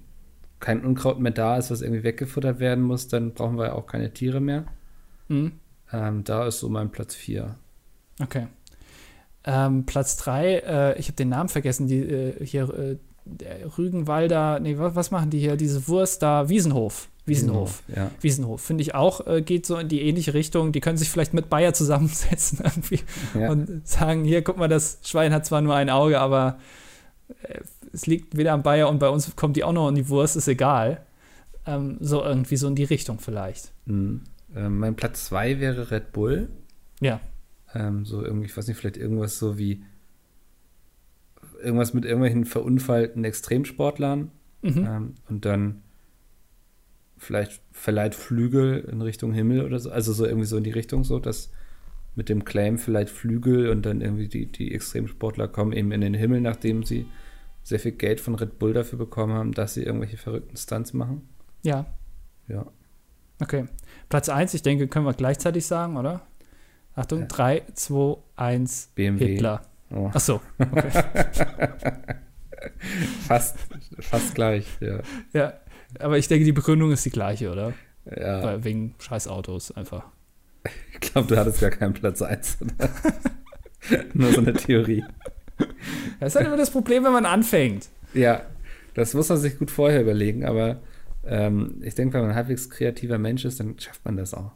[0.59, 3.87] kein Unkraut mehr da ist, was irgendwie weggefuttert werden muss, dann brauchen wir ja auch
[3.87, 4.65] keine Tiere mehr.
[5.29, 5.53] Mhm.
[5.93, 7.55] Ähm, da ist so mein Platz 4.
[8.21, 8.47] Okay.
[9.45, 12.97] Ähm, Platz 3, äh, ich habe den Namen vergessen, die äh, hier äh,
[13.77, 15.55] Rügenwalder, nee, was, was, machen die hier?
[15.55, 17.09] Diese Wurst da, Wiesenhof.
[17.25, 17.83] Wiesenhof.
[17.87, 18.11] Wiesenhof, ja.
[18.21, 18.61] Wiesenhof.
[18.61, 20.71] Finde ich auch, äh, geht so in die ähnliche Richtung.
[20.71, 22.99] Die können sich vielleicht mit Bayer zusammensetzen irgendwie
[23.37, 23.51] ja.
[23.51, 26.57] und sagen: Hier, guck mal, das Schwein hat zwar nur ein Auge, aber
[27.43, 27.59] äh,
[27.93, 30.35] es liegt weder am Bayer und bei uns kommt die auch noch in die Wurst,
[30.35, 31.05] ist egal.
[31.65, 33.71] Ähm, so irgendwie so in die Richtung vielleicht.
[33.85, 34.21] Mhm.
[34.55, 36.49] Ähm, mein Platz 2 wäre Red Bull.
[36.99, 37.19] Ja.
[37.73, 39.83] Ähm, so irgendwie, ich weiß nicht, vielleicht irgendwas so wie
[41.63, 44.31] irgendwas mit irgendwelchen verunfallten Extremsportlern.
[44.61, 44.87] Mhm.
[44.87, 45.81] Ähm, und dann
[47.17, 49.91] vielleicht verleiht Flügel in Richtung Himmel oder so.
[49.91, 51.51] Also so irgendwie so in die Richtung, so dass
[52.15, 56.13] mit dem Claim vielleicht Flügel und dann irgendwie die, die Extremsportler kommen eben in den
[56.13, 57.05] Himmel, nachdem sie
[57.63, 61.29] sehr viel Geld von Red Bull dafür bekommen haben, dass sie irgendwelche verrückten Stunts machen.
[61.63, 61.85] Ja.
[62.47, 62.65] Ja.
[63.39, 63.65] Okay.
[64.09, 66.21] Platz 1, ich denke, können wir gleichzeitig sagen, oder?
[66.95, 69.27] Achtung, 3, 2, 1, BMW.
[69.27, 69.61] Hitler.
[69.93, 70.09] Oh.
[70.13, 70.89] Ach so, okay.
[73.27, 73.57] fast,
[73.99, 74.99] fast gleich, ja.
[75.33, 75.53] Ja,
[75.99, 77.73] aber ich denke, die Begründung ist die gleiche, oder?
[78.05, 78.43] Ja.
[78.43, 80.05] Weil, wegen scheiß Autos einfach.
[80.93, 82.59] Ich glaube, du hattest gar keinen Platz 1.
[84.13, 85.03] Nur so eine Theorie.
[86.19, 87.89] Das ist halt immer das Problem, wenn man anfängt.
[88.13, 88.43] Ja,
[88.93, 90.81] das muss man sich gut vorher überlegen, aber
[91.25, 94.51] ähm, ich denke, wenn man ein halbwegs kreativer Mensch ist, dann schafft man das auch.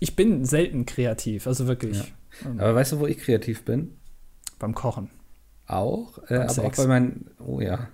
[0.00, 1.98] Ich bin selten kreativ, also wirklich.
[1.98, 2.50] Ja.
[2.58, 3.96] Aber weißt du, wo ich kreativ bin?
[4.64, 5.10] Beim Kochen.
[5.66, 6.58] Auch, äh, aber Sex.
[6.66, 7.88] auch bei meinen, oh ja,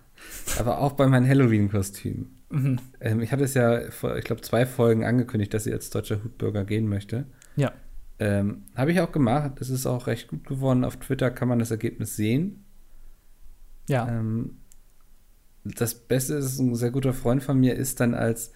[0.56, 2.38] aber auch bei meinen Halloween-Kostümen.
[2.48, 2.78] Mhm.
[3.00, 6.22] Ähm, ich hatte es ja vor, ich glaube, zwei Folgen angekündigt, dass sie als deutscher
[6.22, 7.26] Hutbürger gehen möchte.
[7.56, 7.72] Ja.
[8.20, 9.60] Ähm, Habe ich auch gemacht.
[9.60, 10.84] Es ist auch recht gut geworden.
[10.84, 12.64] Auf Twitter kann man das Ergebnis sehen.
[13.88, 14.06] Ja.
[14.08, 14.58] Ähm,
[15.64, 18.52] das Beste ist, ein sehr guter Freund von mir ist dann als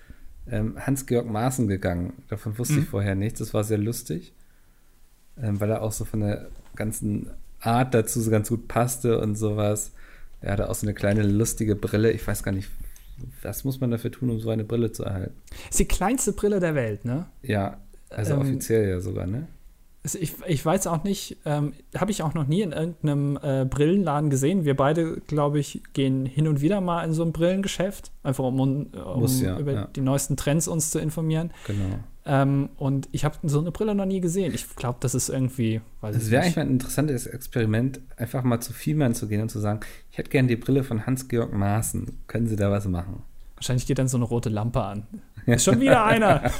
[0.48, 2.12] ähm, Hans-Georg Maaßen gegangen.
[2.29, 2.83] Davon wusste mhm.
[2.83, 3.40] ich vorher nichts.
[3.40, 4.35] Das war sehr lustig,
[5.37, 6.46] ähm, weil er auch so von der
[6.77, 7.31] ganzen
[7.64, 9.92] Art dazu so ganz gut passte und sowas.
[10.40, 12.12] Er hatte auch so eine kleine lustige Brille.
[12.12, 12.68] Ich weiß gar nicht,
[13.42, 15.35] was muss man dafür tun, um so eine Brille zu erhalten?
[15.70, 17.27] Ist die kleinste Brille der Welt, ne?
[17.42, 17.79] Ja,
[18.11, 19.48] also ähm, offiziell ja sogar, ne?
[20.03, 23.64] Also ich, ich weiß auch nicht, ähm, habe ich auch noch nie in irgendeinem äh,
[23.64, 24.66] Brillenladen gesehen.
[24.66, 28.61] Wir beide, glaube ich, gehen hin und wieder mal in so ein Brillengeschäft, einfach um,
[28.61, 29.88] um Muss, ja, über ja.
[29.96, 31.53] die neuesten Trends uns zu informieren.
[31.66, 32.00] Genau.
[32.26, 34.54] Ähm, und ich habe so eine Brille noch nie gesehen.
[34.54, 35.82] Ich glaube, das ist irgendwie.
[36.00, 39.60] Es wäre eigentlich mal ein interessantes Experiment, einfach mal zu Vielmann zu gehen und zu
[39.60, 42.18] sagen: Ich hätte gerne die Brille von Hans-Georg Maaßen.
[42.26, 43.22] Können Sie da was machen?
[43.56, 45.06] Wahrscheinlich geht dann so eine rote Lampe an.
[45.46, 46.42] Ist schon wieder einer.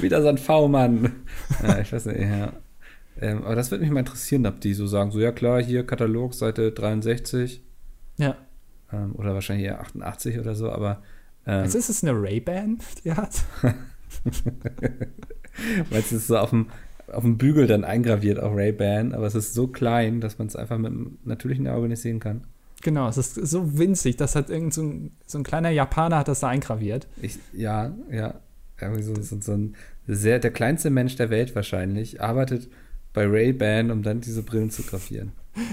[0.00, 1.12] wieder so ein V-Mann.
[1.62, 2.52] Ja, ich weiß nicht, ja.
[3.20, 5.84] Ähm, aber das würde mich mal interessieren, ob die so sagen: So, ja klar, hier
[5.84, 7.62] Katalog, Seite 63.
[8.18, 8.36] Ja.
[8.92, 11.02] Ähm, oder wahrscheinlich eher 88 oder so, aber
[11.46, 13.42] ähm, also ist es eine Ray-Ban, die hat?
[15.90, 16.66] Weil es ist so auf dem,
[17.08, 20.56] auf dem Bügel dann eingraviert, auch Ray-Ban, aber es ist so klein, dass man es
[20.56, 22.42] einfach mit einem natürlichen Auge nicht sehen kann.
[22.82, 26.28] Genau, es ist so winzig, das hat irgend so ein, so ein kleiner Japaner hat
[26.28, 27.06] das da eingraviert.
[27.22, 28.34] Ich, ja, ja.
[28.78, 29.74] Irgendwie so, so, so ein
[30.06, 32.68] sehr, der kleinste Mensch der Welt wahrscheinlich, arbeitet
[33.16, 35.32] bei Ray-Ban, um dann diese Brillen zu grafieren.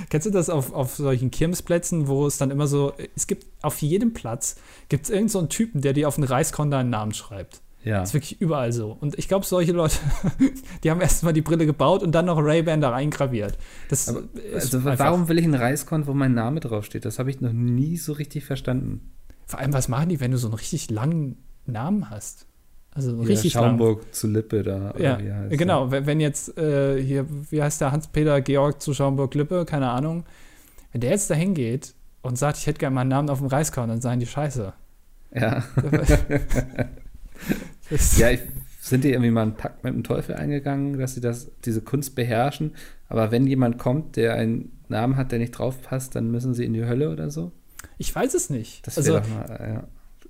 [0.10, 3.82] Kennst du das auf, auf solchen Kirmesplätzen, wo es dann immer so, es gibt auf
[3.82, 4.56] jedem Platz,
[4.88, 7.60] gibt es irgendeinen so Typen, der dir auf den Reiskorn deinen Namen schreibt.
[7.84, 8.00] Ja.
[8.00, 8.98] Das ist wirklich überall so.
[8.98, 9.98] Und ich glaube, solche Leute,
[10.86, 13.58] die haben erstmal die Brille gebaut und dann noch Ray-Ban da reingraviert.
[13.90, 17.04] Das Aber, also warum will ich einen Reiskorn, wo mein Name draufsteht?
[17.04, 19.12] Das habe ich noch nie so richtig verstanden.
[19.48, 22.48] Vor allem, was machen die, wenn du so einen richtig langen Namen hast?
[22.96, 24.12] Also ja, richtig Schaumburg lang.
[24.12, 24.94] zu Lippe da.
[24.98, 25.92] Ja, heißt, genau.
[25.92, 26.06] Ja.
[26.06, 30.26] Wenn jetzt äh, hier, wie heißt der, Hans-Peter Georg zu Schaumburg-Lippe, keine Ahnung.
[30.92, 33.90] Wenn der jetzt da hingeht und sagt, ich hätte gerne meinen Namen auf dem Reiskorn,
[33.90, 34.74] dann sagen die Scheiße.
[35.34, 35.64] Ja.
[38.18, 38.42] ja, ich,
[38.80, 42.14] sind die irgendwie mal einen Pakt mit dem Teufel eingegangen, dass sie das, diese Kunst
[42.14, 42.76] beherrschen.
[43.10, 46.66] Aber wenn jemand kommt, der einen Namen hat, der nicht drauf passt, dann müssen sie
[46.66, 47.52] in die Hölle oder so?
[47.98, 48.86] Ich weiß es nicht.
[48.86, 49.84] Das also, mal, ja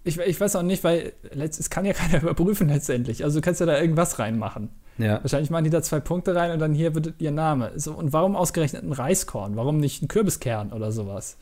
[0.04, 3.24] ich, ich weiß auch nicht, weil es kann ja keiner überprüfen letztendlich.
[3.24, 4.70] Also du kannst ja da irgendwas reinmachen.
[4.98, 5.24] Ja.
[5.24, 7.72] Wahrscheinlich machen die da zwei Punkte rein und dann hier wird ihr Name.
[7.76, 9.56] So, und warum ausgerechnet ein Reiskorn?
[9.56, 11.38] Warum nicht ein Kürbiskern oder sowas?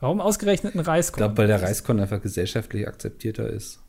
[0.00, 1.30] Warum ausgerechnet ein Reiskorn?
[1.30, 3.80] Ich glaube, weil der Reiskorn einfach gesellschaftlich akzeptierter ist.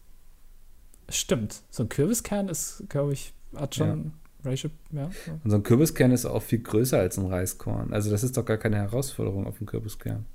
[1.09, 1.61] Stimmt.
[1.69, 4.13] So ein Kürbiskern ist, glaube ich, hat schon
[4.43, 5.09] Ratio, ja.
[5.25, 5.31] so.
[5.43, 7.93] Und so ein Kürbiskern ist auch viel größer als ein Reiskorn.
[7.93, 10.25] Also das ist doch gar keine Herausforderung auf dem Kürbiskern.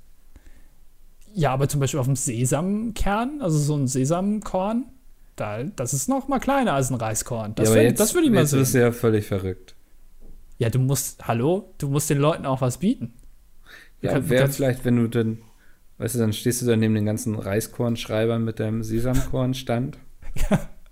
[1.35, 4.85] Ja, aber zum Beispiel auf dem Sesamkern, also so ein Sesamkorn,
[5.37, 7.55] da, das ist noch mal kleiner als ein Reiskorn.
[7.55, 8.61] Das, ja, jetzt, das würde ich mal jetzt sehen.
[8.61, 9.75] bist du ja völlig verrückt.
[10.59, 13.14] Ja, du musst, hallo, du musst den Leuten auch was bieten.
[14.01, 15.38] Du Ja, wäre vielleicht, wenn du dann,
[15.99, 19.99] weißt du, dann stehst du da neben den ganzen Reiskornschreibern mit deinem Sesamkornstand.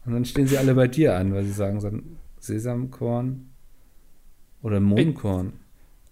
[0.07, 3.51] Und dann stehen sie alle bei dir an, weil sie sagen so ein Sesamkorn
[4.63, 5.53] oder Mohnkorn.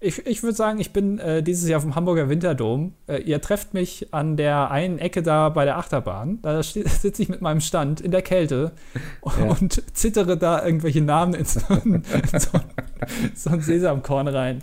[0.00, 2.94] Ich, ich würde sagen, ich bin äh, dieses Jahr vom Hamburger Winterdom.
[3.08, 6.40] Äh, ihr trefft mich an der einen Ecke da bei der Achterbahn.
[6.42, 8.70] Da sitze ich mit meinem Stand in der Kälte
[9.24, 9.46] Ja.
[9.46, 11.94] und zittere da irgendwelche Namen in so ein,
[12.32, 12.60] in so
[13.34, 14.62] so ein Sesamkorn rein.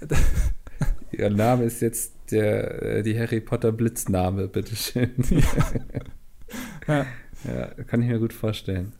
[1.12, 5.12] Ihr Name ist jetzt der, äh, die Harry Potter Blitzname, bitteschön.
[6.86, 7.06] Ja.
[7.44, 8.92] Ja, kann ich mir gut vorstellen.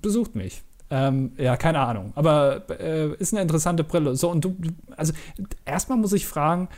[0.00, 0.62] Besucht mich.
[0.90, 2.12] Ähm, ja, keine Ahnung.
[2.14, 4.14] Aber äh, ist eine interessante Brille.
[4.16, 4.56] So, und du,
[4.96, 5.12] also
[5.64, 6.68] erstmal muss ich fragen,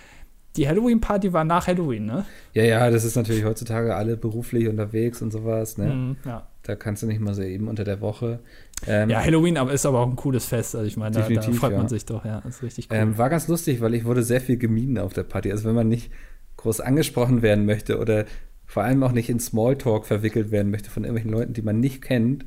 [0.57, 2.25] die Halloween-Party war nach Halloween, ne?
[2.53, 5.87] Ja, ja, das ist natürlich heutzutage alle beruflich unterwegs und sowas, ne?
[5.87, 6.47] Mhm, ja.
[6.63, 8.41] Da kannst du nicht mal so eben unter der Woche.
[8.87, 10.75] Ähm, ja, Halloween aber ist aber auch ein cooles Fest.
[10.75, 11.89] Also ich meine, da, da Definitiv, freut man ja.
[11.89, 12.41] sich doch, ja.
[12.43, 12.97] Das ist richtig cool.
[12.97, 15.51] Ähm, war ganz lustig, weil ich wurde sehr viel gemieden auf der Party.
[15.51, 16.11] Also wenn man nicht
[16.57, 18.25] groß angesprochen werden möchte oder
[18.67, 22.03] vor allem auch nicht in Smalltalk verwickelt werden möchte von irgendwelchen Leuten, die man nicht
[22.03, 22.45] kennt,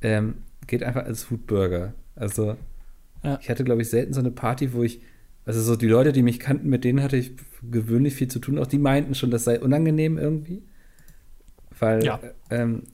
[0.00, 0.36] ähm,
[0.70, 1.92] geht einfach als Foodburger.
[2.16, 2.56] Also
[3.22, 3.38] Ja.
[3.42, 5.02] ich hatte, glaube ich, selten so eine Party, wo ich,
[5.44, 7.32] also so die Leute, die mich kannten, mit denen hatte ich
[7.70, 8.58] gewöhnlich viel zu tun.
[8.58, 10.62] Auch die meinten schon, das sei unangenehm irgendwie,
[11.78, 12.18] weil Ja.
[12.50, 12.84] ähm,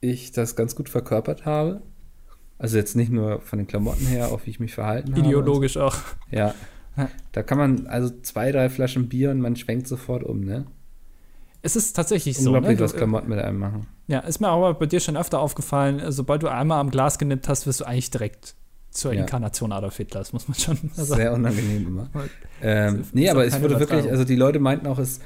[0.00, 1.82] ich das ganz gut verkörpert habe.
[2.58, 5.20] Also jetzt nicht nur von den Klamotten her, auch wie ich mich verhalten habe.
[5.20, 5.96] Ideologisch auch.
[6.30, 6.54] Ja.
[7.32, 10.66] Da kann man also zwei, drei Flaschen Bier und man schwenkt sofort um, ne?
[11.62, 12.50] Es ist tatsächlich so.
[12.50, 12.84] Unglaublich, Ne?
[12.84, 13.86] was Klamotten mit einem machen.
[14.08, 17.48] ja, ist mir aber bei dir schon öfter aufgefallen, sobald du einmal am Glas genippt
[17.48, 18.54] hast, wirst du eigentlich direkt
[18.90, 19.20] zur Ja.
[19.20, 21.20] Inkarnation Adolf Hitlers, muss man schon sagen.
[21.20, 22.10] Sehr unangenehm immer.
[22.60, 25.20] Ähm, nee, aber es wurde wirklich, also die Leute meinten auch, es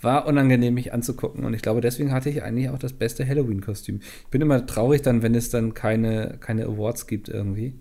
[0.00, 1.44] war unangenehm, mich anzugucken.
[1.44, 4.00] Und ich glaube, deswegen hatte ich eigentlich auch das beste Halloween-Kostüm.
[4.24, 7.74] Ich bin immer traurig dann, wenn es dann keine, keine Awards gibt irgendwie.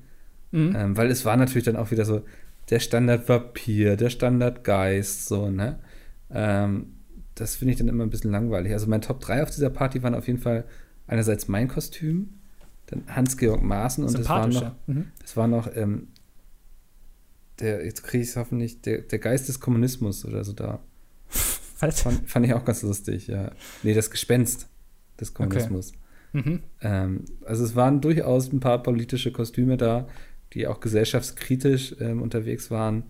[0.51, 0.75] Mhm.
[0.77, 2.21] Ähm, weil es war natürlich dann auch wieder so
[2.69, 5.79] der Standard Vampir, der Standard Geist, so, ne?
[6.31, 6.93] Ähm,
[7.35, 8.73] das finde ich dann immer ein bisschen langweilig.
[8.73, 10.65] Also mein Top 3 auf dieser Party waren auf jeden Fall
[11.07, 12.35] einerseits mein Kostüm,
[12.87, 14.75] dann Hans-Georg Maaßen und es war noch.
[14.87, 15.07] Mhm.
[15.23, 16.07] es war noch ähm,
[17.59, 20.79] der, jetzt kriege ich es hoffentlich, der, der Geist des Kommunismus oder so da.
[21.79, 22.01] Was?
[22.01, 23.51] Fand, fand ich auch ganz lustig, ja.
[23.83, 24.67] Nee, das Gespenst
[25.19, 25.93] des Kommunismus.
[26.33, 26.61] Mhm.
[26.81, 30.07] Ähm, also es waren durchaus ein paar politische Kostüme da,
[30.53, 33.03] die auch gesellschaftskritisch ähm, unterwegs waren.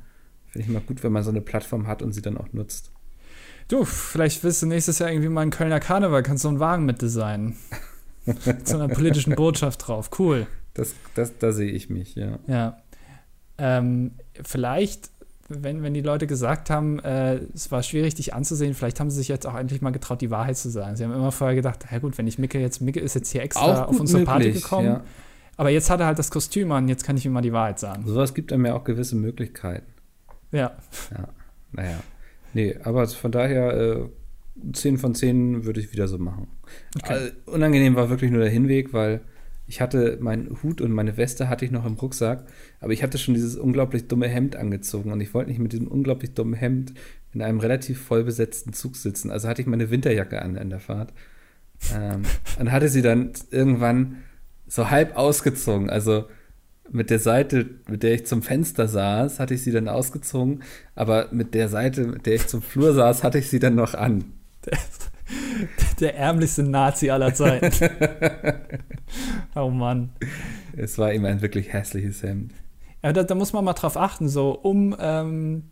[0.48, 2.93] Finde ich mal gut, wenn man so eine Plattform hat und sie dann auch nutzt.
[3.68, 6.86] Du, vielleicht willst du nächstes Jahr irgendwie mal einen Kölner Karneval, kannst du einen Wagen
[6.86, 7.56] mit designen.
[8.26, 10.10] mit so einer politischen Botschaft drauf.
[10.18, 10.48] Cool.
[10.74, 12.40] Das, das, da sehe ich mich, ja.
[12.48, 12.78] Ja.
[13.58, 14.12] Ähm,
[14.44, 15.12] vielleicht,
[15.48, 19.18] wenn, wenn die Leute gesagt haben, äh, es war schwierig, dich anzusehen, vielleicht haben sie
[19.18, 20.96] sich jetzt auch endlich mal getraut, die Wahrheit zu sagen.
[20.96, 23.44] Sie haben immer vorher gedacht, ja gut, wenn ich Micke jetzt, Micke ist jetzt hier
[23.44, 25.04] extra auf unsere Party gekommen, ja.
[25.58, 27.78] aber jetzt hat er halt das Kostüm an, jetzt kann ich ihm mal die Wahrheit
[27.78, 28.04] sagen.
[28.08, 29.86] Sowas gibt einem ja auch gewisse Möglichkeiten.
[30.52, 30.72] Ja.
[31.72, 32.00] Naja.
[32.54, 36.48] Nee, aber von daher, äh, 10 von 10 würde ich wieder so machen.
[37.02, 37.28] Okay.
[37.28, 39.22] Äh, unangenehm war wirklich nur der Hinweg, weil
[39.66, 42.46] ich hatte meinen Hut und meine Weste hatte ich noch im Rucksack,
[42.80, 45.88] aber ich hatte schon dieses unglaublich dumme Hemd angezogen und ich wollte nicht mit diesem
[45.88, 46.94] unglaublich dummen Hemd
[47.34, 49.32] in einem relativ voll besetzten Zug sitzen.
[49.32, 51.14] Also hatte ich meine Winterjacke an in der Fahrt
[51.96, 52.24] ähm,
[52.60, 54.18] und hatte sie dann irgendwann
[54.68, 55.90] so halb ausgezogen.
[55.90, 56.26] Also
[56.92, 60.64] mit der Seite, mit der ich zum Fenster saß, hatte ich sie dann ausgezogen,
[60.96, 63.94] aber mit der Seite, mit der ich zum Flur saß, hatte ich sie dann noch
[63.94, 64.26] an.
[66.00, 67.72] Der ärmlichste Nazi aller Zeiten.
[69.56, 70.10] oh Mann.
[70.76, 72.54] Es war ihm ein wirklich hässliches Hemd.
[73.02, 75.70] Ja, da, da muss man mal drauf achten, so um, ähm,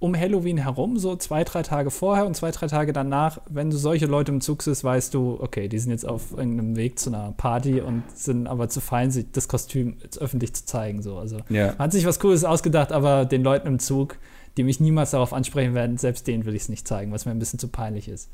[0.00, 3.76] um Halloween herum, so zwei, drei Tage vorher und zwei, drei Tage danach, wenn du
[3.76, 7.10] solche Leute im Zug siehst, weißt du, okay, die sind jetzt auf irgendeinem Weg zu
[7.10, 11.02] einer Party und sind aber zu fein, sich das Kostüm jetzt öffentlich zu zeigen.
[11.02, 11.18] So.
[11.18, 11.68] Also Ja.
[11.68, 14.16] man hat sich was Cooles ausgedacht, aber den Leuten im Zug,
[14.56, 17.30] die mich niemals darauf ansprechen werden, selbst denen will ich es nicht zeigen, was mir
[17.32, 18.30] ein bisschen zu peinlich ist.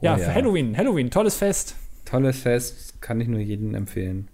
[0.00, 0.34] Ja, Oh für ja.
[0.34, 4.26] Halloween, Halloween, tolles Fest, Tolles Fest, kann ich nur jedem empfehlen.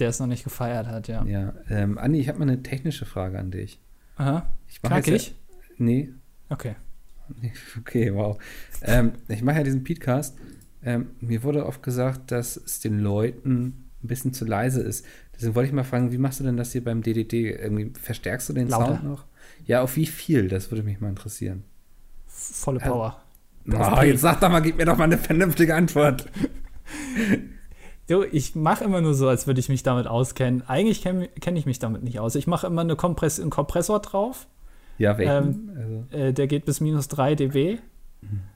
[0.00, 1.24] der es noch nicht gefeiert hat, ja.
[1.26, 1.52] Ja.
[1.70, 3.78] Ähm, Andi, ich habe mal eine technische Frage an dich.
[4.16, 4.46] Aha.
[4.68, 5.34] Ich mache jetzt
[5.78, 6.10] nee,
[6.50, 6.76] Okay.
[7.78, 8.38] okay, wow.
[8.82, 10.36] ähm, ich mache ja diesen Podcast.
[10.84, 15.06] Ähm, mir wurde oft gesagt, dass es den Leuten ein bisschen zu leise ist.
[15.34, 17.50] Deswegen wollte ich mal fragen, wie machst du denn das hier beim DDD?
[17.58, 18.96] Irgendwie verstärkst du den Lauter.
[18.96, 19.24] Sound noch?
[19.64, 20.48] Ja, auf wie viel?
[20.48, 21.64] Das würde mich mal interessieren.
[22.26, 23.20] Volle Also- Power.
[23.72, 26.28] Oh, jetzt sag doch mal, gib mir doch mal eine vernünftige Antwort.
[28.06, 30.62] Du, ich mache immer nur so, als würde ich mich damit auskennen.
[30.68, 32.34] Eigentlich kenne kenn ich mich damit nicht aus.
[32.34, 34.46] Ich mache immer eine Kompress einen Kompressor drauf.
[34.98, 35.32] Ja, welchen?
[35.32, 36.16] Ähm, also.
[36.16, 37.78] äh, der geht bis minus 3 dB.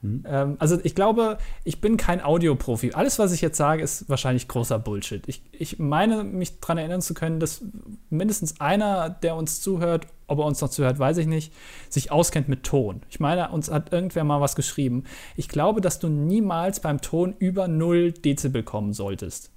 [0.03, 0.25] Mhm.
[0.27, 2.93] Ähm, also ich glaube, ich bin kein Audioprofi.
[2.93, 5.23] Alles, was ich jetzt sage, ist wahrscheinlich großer Bullshit.
[5.27, 7.63] Ich, ich meine, mich daran erinnern zu können, dass
[8.11, 11.53] mindestens einer, der uns zuhört, ob er uns noch zuhört, weiß ich nicht,
[11.89, 13.03] sich auskennt mit Ton.
[13.09, 15.05] Ich meine, uns hat irgendwer mal was geschrieben.
[15.37, 19.51] Ich glaube, dass du niemals beim Ton über 0 Dezibel kommen solltest.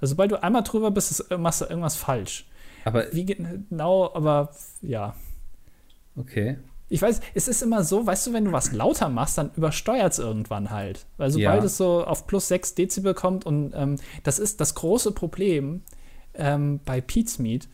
[0.00, 2.46] Also sobald du einmal drüber bist, machst du irgendwas falsch.
[2.84, 5.14] Aber wie genau, aber ja.
[6.20, 6.58] Okay.
[6.88, 10.12] Ich weiß, es ist immer so, weißt du, wenn du was lauter machst, dann übersteuert
[10.12, 11.06] es irgendwann halt.
[11.18, 11.66] Weil sobald ja.
[11.66, 15.82] es so auf plus 6 Dezibel kommt und ähm, das ist das große Problem
[16.34, 17.68] ähm, bei Pete's Meat,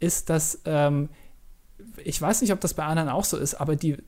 [0.00, 1.10] ist, dass ähm,
[2.04, 3.98] ich weiß nicht, ob das bei anderen auch so ist, aber die,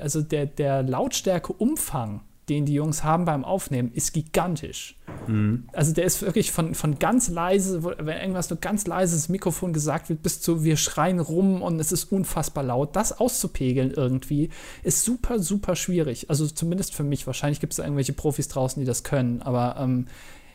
[0.00, 4.96] also der, der Lautstärkeumfang den die Jungs haben beim Aufnehmen, ist gigantisch.
[5.26, 5.68] Mhm.
[5.72, 10.08] Also der ist wirklich von, von ganz leise, wenn irgendwas nur ganz leises Mikrofon gesagt
[10.08, 12.96] wird, bis zu wir schreien rum und es ist unfassbar laut.
[12.96, 14.50] Das auszupegeln irgendwie
[14.82, 16.30] ist super, super schwierig.
[16.30, 17.26] Also zumindest für mich.
[17.26, 20.06] Wahrscheinlich gibt es irgendwelche Profis draußen, die das können, aber ähm,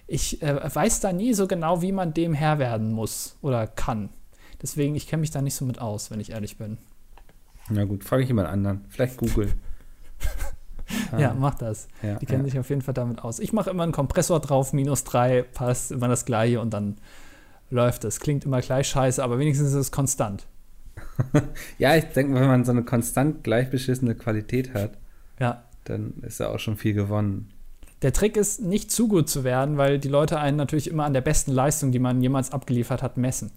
[0.07, 4.09] ich äh, weiß da nie so genau, wie man dem Herr werden muss oder kann.
[4.61, 6.77] Deswegen, ich kenne mich da nicht so mit aus, wenn ich ehrlich bin.
[7.69, 8.85] Na gut, frage ich jemand anderen.
[8.89, 9.53] Vielleicht Google.
[11.17, 11.87] ja, mach das.
[12.01, 12.51] Ja, die kennen ja.
[12.51, 13.39] sich auf jeden Fall damit aus.
[13.39, 16.97] Ich mache immer einen Kompressor drauf, minus drei, passt immer das gleiche und dann
[17.69, 18.19] läuft es.
[18.19, 20.45] Klingt immer gleich scheiße, aber wenigstens ist es konstant.
[21.77, 24.97] ja, ich denke, wenn man so eine konstant gleich beschissene Qualität hat,
[25.39, 25.63] ja.
[25.85, 27.49] dann ist ja auch schon viel gewonnen.
[28.01, 31.13] Der Trick ist, nicht zu gut zu werden, weil die Leute einen natürlich immer an
[31.13, 33.51] der besten Leistung, die man jemals abgeliefert hat, messen.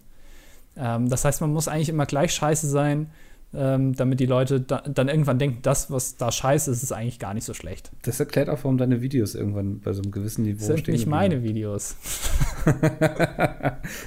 [0.77, 3.11] Ähm, das heißt, man muss eigentlich immer gleich scheiße sein,
[3.53, 7.19] ähm, damit die Leute da, dann irgendwann denken, das, was da scheiße ist, ist eigentlich
[7.19, 7.91] gar nicht so schlecht.
[8.03, 10.93] Das erklärt auch, warum deine Videos irgendwann bei so einem gewissen Niveau das sind stehen.
[10.93, 11.95] nicht meine Videos.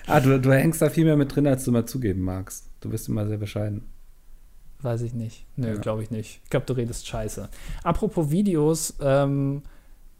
[0.06, 2.68] ah, du, du hängst da viel mehr mit drin, als du mal zugeben magst.
[2.80, 3.84] Du bist immer sehr bescheiden.
[4.82, 5.46] Weiß ich nicht.
[5.56, 5.74] Nö, ja.
[5.74, 6.40] glaube ich nicht.
[6.44, 7.48] Ich glaube, du redest scheiße.
[7.82, 9.62] Apropos Videos, ähm,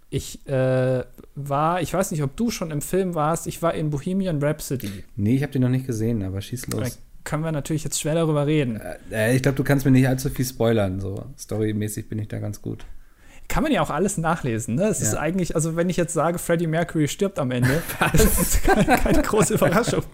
[0.09, 1.05] ich äh,
[1.35, 5.05] war, ich weiß nicht, ob du schon im Film warst, ich war in Bohemian Rhapsody.
[5.17, 8.15] Nee, ich habe den noch nicht gesehen, aber schieß los können wir natürlich jetzt schwer
[8.15, 8.81] darüber reden.
[9.11, 11.01] Äh, ich glaube, du kannst mir nicht allzu viel spoilern.
[11.01, 12.85] So storymäßig bin ich da ganz gut.
[13.49, 14.77] Kann man ja auch alles nachlesen.
[14.77, 14.85] Ne?
[14.85, 15.09] Es ja.
[15.09, 18.97] ist eigentlich, also wenn ich jetzt sage, Freddie Mercury stirbt am Ende, das ist keine,
[18.97, 20.05] keine große Überraschung.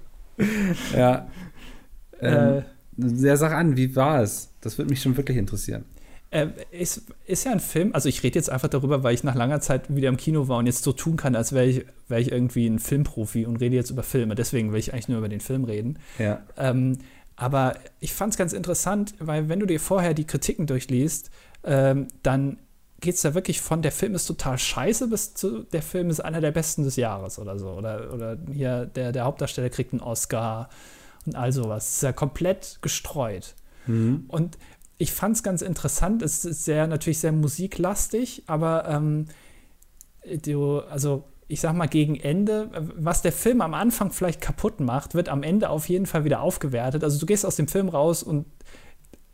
[0.97, 1.29] Ja.
[2.21, 2.63] Ähm,
[2.99, 4.53] äh, sag an, wie war es?
[4.61, 5.85] Das würde mich schon wirklich interessieren.
[6.37, 9.35] Äh, ist, ist ja ein Film, also ich rede jetzt einfach darüber, weil ich nach
[9.35, 12.19] langer Zeit wieder im Kino war und jetzt so tun kann, als wäre ich, wär
[12.19, 14.35] ich irgendwie ein Filmprofi und rede jetzt über Filme.
[14.35, 15.99] Deswegen will ich eigentlich nur über den Film reden.
[16.19, 16.43] Ja.
[16.59, 16.99] Ähm,
[17.37, 21.31] aber ich fand es ganz interessant, weil wenn du dir vorher die Kritiken durchliest,
[21.65, 22.59] ähm, dann
[23.01, 26.21] geht es da wirklich von der Film ist total scheiße bis zu der Film ist
[26.21, 27.71] einer der besten des Jahres oder so.
[27.71, 30.69] Oder, oder hier der, der Hauptdarsteller kriegt einen Oscar
[31.25, 31.89] und all sowas.
[31.89, 33.55] Es ist ja komplett gestreut.
[33.87, 34.25] Mhm.
[34.29, 34.59] Und
[34.99, 36.23] ich fand es ganz interessant.
[36.23, 39.27] Es ist sehr, natürlich sehr musiklastig, aber ähm,
[40.43, 45.15] du, also ich sag mal, gegen Ende, was der Film am Anfang vielleicht kaputt macht,
[45.15, 47.05] wird am Ende auf jeden Fall wieder aufgewertet.
[47.05, 48.47] Also du gehst aus dem Film raus und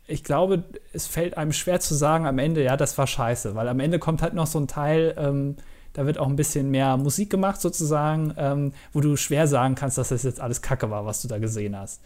[0.05, 3.67] ich glaube, es fällt einem schwer zu sagen am Ende, ja, das war scheiße, weil
[3.67, 5.55] am Ende kommt halt noch so ein Teil, ähm,
[5.93, 9.97] da wird auch ein bisschen mehr Musik gemacht sozusagen, ähm, wo du schwer sagen kannst,
[9.97, 12.01] dass das jetzt alles Kacke war, was du da gesehen hast.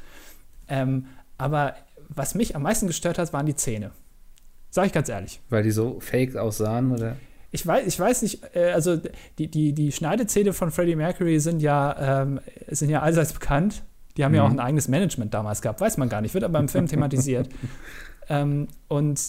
[0.68, 1.76] Ähm, aber
[2.10, 3.92] was mich am meisten gestört hat, waren die Zähne.
[4.70, 5.40] Sag ich ganz ehrlich.
[5.50, 7.18] Weil die so fake aussahen, oder?
[7.52, 9.00] Ich weiß, ich weiß nicht, äh, also
[9.38, 13.84] die, die, die Schneidezähne von Freddie Mercury sind ja, ähm, sind ja allseits bekannt.
[14.18, 14.38] Die haben mhm.
[14.38, 16.88] ja auch ein eigenes Management damals gehabt, weiß man gar nicht, wird aber im Film
[16.88, 17.50] thematisiert.
[18.30, 19.22] ähm, und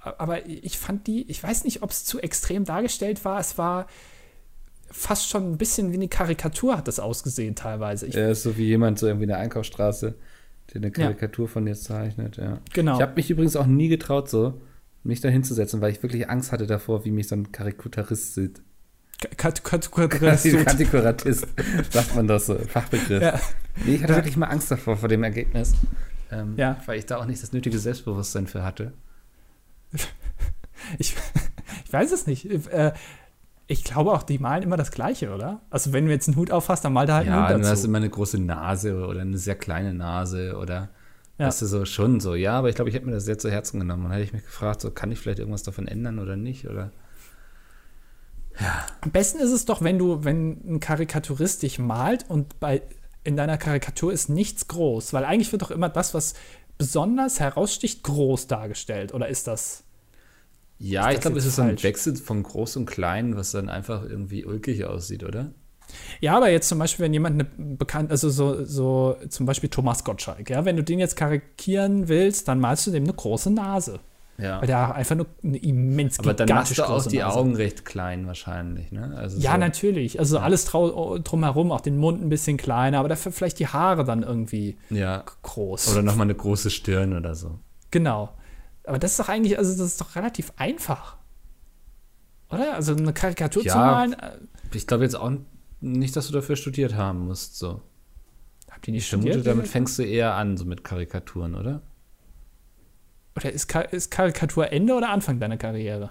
[0.00, 3.40] aber ich fand die, ich weiß nicht, ob es zu extrem dargestellt war.
[3.40, 3.88] Es war
[4.90, 8.06] fast schon ein bisschen wie eine Karikatur hat das ausgesehen teilweise.
[8.06, 10.14] Ich, ja, so wie jemand so irgendwie in der Einkaufsstraße
[10.72, 11.52] der eine Karikatur ja.
[11.52, 12.60] von dir zeichnet, ja.
[12.72, 12.96] Genau.
[12.96, 14.60] Ich habe mich übrigens auch nie getraut, so
[15.02, 18.62] mich da hinzusetzen, weil ich wirklich Angst hatte davor, wie mich so ein Karikaturist sieht.
[19.36, 21.46] Karikaturist.
[21.90, 23.22] sagt man das so, Fachbegriff.
[23.22, 23.40] Ja.
[23.84, 25.74] Nee, ich hatte wirklich mal Angst davor, vor dem Ergebnis.
[26.30, 26.80] Ähm, ja.
[26.86, 28.92] Weil ich da auch nicht das nötige Selbstbewusstsein für hatte.
[30.98, 31.16] ich,
[31.84, 32.46] ich weiß es nicht.
[32.46, 32.92] Äh,
[33.68, 35.60] ich glaube auch, die malen immer das Gleiche, oder?
[35.70, 37.58] Also, wenn du jetzt einen Hut aufhast, dann malt er halt ja, einen Hut dazu.
[37.58, 40.88] Ja, dann hast du immer eine große Nase oder eine sehr kleine Nase oder
[41.38, 41.46] ja.
[41.46, 42.34] Weißt du, so schon so.
[42.34, 44.06] Ja, aber ich glaube, ich hätte mir das sehr zu Herzen genommen.
[44.06, 46.68] Und hätte ich mich gefragt, so, kann ich vielleicht irgendwas davon ändern oder nicht?
[46.68, 46.90] Oder.
[48.58, 48.86] Ja.
[49.02, 52.82] Am besten ist es doch, wenn du, wenn ein Karikaturist dich malt und bei,
[53.22, 55.12] in deiner Karikatur ist nichts groß.
[55.12, 56.34] Weil eigentlich wird doch immer das, was
[56.76, 59.14] besonders heraussticht, groß dargestellt.
[59.14, 59.84] Oder ist das
[60.78, 61.82] Ja, ich glaube, es ist so ein?
[61.82, 65.50] Wechsel von groß und klein, was dann einfach irgendwie ulkig aussieht, oder?
[66.20, 70.04] Ja, aber jetzt zum Beispiel, wenn jemand eine bekannt, also so, so zum Beispiel Thomas
[70.04, 74.00] Gottschalk, ja, wenn du den jetzt karikieren willst, dann malst du dem eine große Nase.
[74.36, 74.60] Ja.
[74.60, 77.36] Weil der einfach nur eine immens Aber dann machst du auch die Nase.
[77.38, 79.14] Augen recht klein wahrscheinlich, ne?
[79.16, 80.20] Also Ja, so, natürlich.
[80.20, 84.04] Also alles trau drumherum, auch den Mund ein bisschen kleiner, aber dafür vielleicht die Haare
[84.04, 85.24] dann irgendwie Ja.
[85.42, 85.90] groß.
[85.90, 87.58] Oder nochmal eine große Stirn oder so.
[87.90, 88.28] Genau.
[88.88, 91.16] Aber das ist doch eigentlich, also das ist doch relativ einfach.
[92.50, 92.74] Oder?
[92.74, 93.72] Also eine Karikatur Ja.
[93.72, 94.38] zu malen, äh,
[94.72, 95.30] Ich glaube jetzt auch
[95.80, 97.82] nicht, dass du dafür studiert haben musst, so.
[98.70, 99.46] habt ihr nicht Ich vermute, studiert?
[99.46, 101.82] damit fängst du eher an, so mit Karikaturen, oder?
[103.36, 106.10] Oder ist, Ka ist Karikatur Ende oder Anfang deiner Karriere?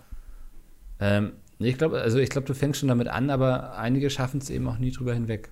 [0.99, 4.39] Ähm, nee, ich glaube, also ich glaube, du fängst schon damit an, aber einige schaffen
[4.39, 5.49] es eben auch nie drüber hinweg.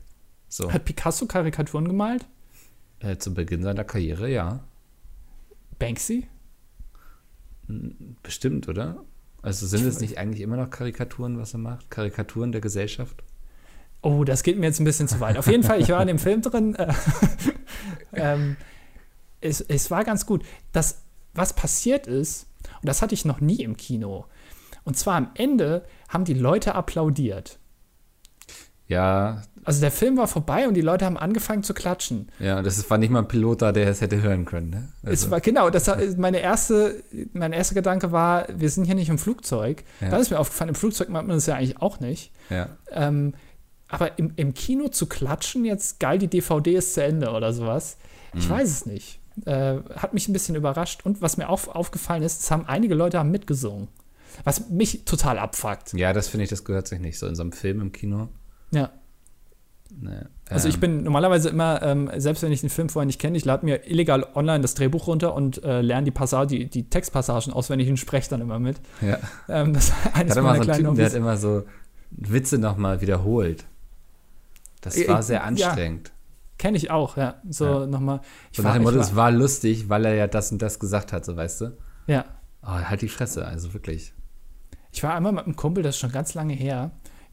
[0.48, 0.72] So.
[0.72, 2.26] Hat Picasso Karikaturen gemalt?
[3.00, 4.62] Äh, zu Beginn seiner Karriere, ja.
[5.80, 6.28] Banksy?
[8.24, 9.04] Bestimmt, oder?
[9.42, 11.92] Also sind es nicht eigentlich immer noch Karikaturen, was er macht?
[11.92, 13.24] Karikaturen der Gesellschaft?
[14.02, 15.38] Oh, das geht mir jetzt ein bisschen zu weit.
[15.38, 16.76] Auf jeden Fall, ich war in dem Film drin.
[16.76, 16.94] Äh,
[18.14, 18.58] ähm,
[19.42, 20.44] es, es war ganz gut.
[20.72, 21.04] Das,
[21.34, 22.48] was passiert ist,
[22.82, 24.26] und das hatte ich noch nie im Kino,
[24.84, 27.60] und zwar am Ende haben die Leute applaudiert.
[28.88, 32.32] Ja, Also der Film war vorbei und die Leute haben angefangen zu klatschen.
[32.40, 34.88] ja, das war nicht mal ein Pilot da, der es hätte hören können, ne?
[35.04, 37.04] Es Also, war genau, das war, meine erste,
[37.34, 39.84] mein erster Gedanke war, wir sind hier nicht im Flugzeug.
[40.02, 40.10] Ja.
[40.10, 42.32] Dann ist mir aufgefallen, im Flugzeug macht man das ja eigentlich auch nicht.
[42.50, 42.70] ja.
[42.92, 43.34] Ähm,
[43.88, 47.98] aber im, im Kino zu klatschen, jetzt geil, die DVD ist zu Ende oder sowas,
[48.34, 49.20] ich weiß es nicht.
[49.46, 51.06] Äh, hat mich ein bisschen überrascht.
[51.06, 53.88] Und was mir auch aufgefallen ist, es haben einige Leute haben mitgesungen.
[54.44, 55.94] Was mich total abfuckt.
[55.94, 57.20] ja, das finde ich, das gehört sich nicht.
[57.20, 58.30] So in so einem Film im Kino.
[58.72, 58.92] Ja.
[59.98, 63.20] Ne, Also ich ähm, bin normalerweise immer, ähm, selbst wenn ich den Film vorher nicht
[63.20, 66.70] kenne, ich lade mir illegal online das Drehbuch runter und äh, lerne die, Passage, die,
[66.70, 68.78] die Textpassagen auswendig und spreche dann immer mit.
[69.02, 69.18] Ja.
[69.48, 71.64] Ähm, das ist eines meiner so einen kleinen Typen, der hat immer so
[72.12, 73.66] Witze nochmal wiederholt.
[74.82, 75.44] Das Äh, war äh, sehr ja.
[75.44, 76.12] anstrengend.
[76.58, 77.36] Kenne ich auch, ja.
[77.50, 77.86] So Ja.
[77.88, 78.22] nochmal.
[78.52, 80.80] Ich So war, nach dem Motto, es war lustig, weil er ja das und das
[80.80, 81.78] gesagt hat, so weißt du.
[82.08, 82.26] ja.
[82.68, 84.12] Oh, halt die Fresse, also wirklich.
[84.92, 86.90] Ich war einmal mit einem Kumpel, das ist schon ganz lange her,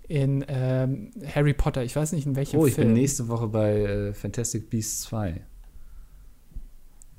[0.09, 1.83] in ähm, Harry Potter.
[1.85, 2.89] Ich weiß nicht, in welchem Oh, ich Film.
[2.89, 5.41] bin nächste Woche bei äh, Fantastic Beasts 2.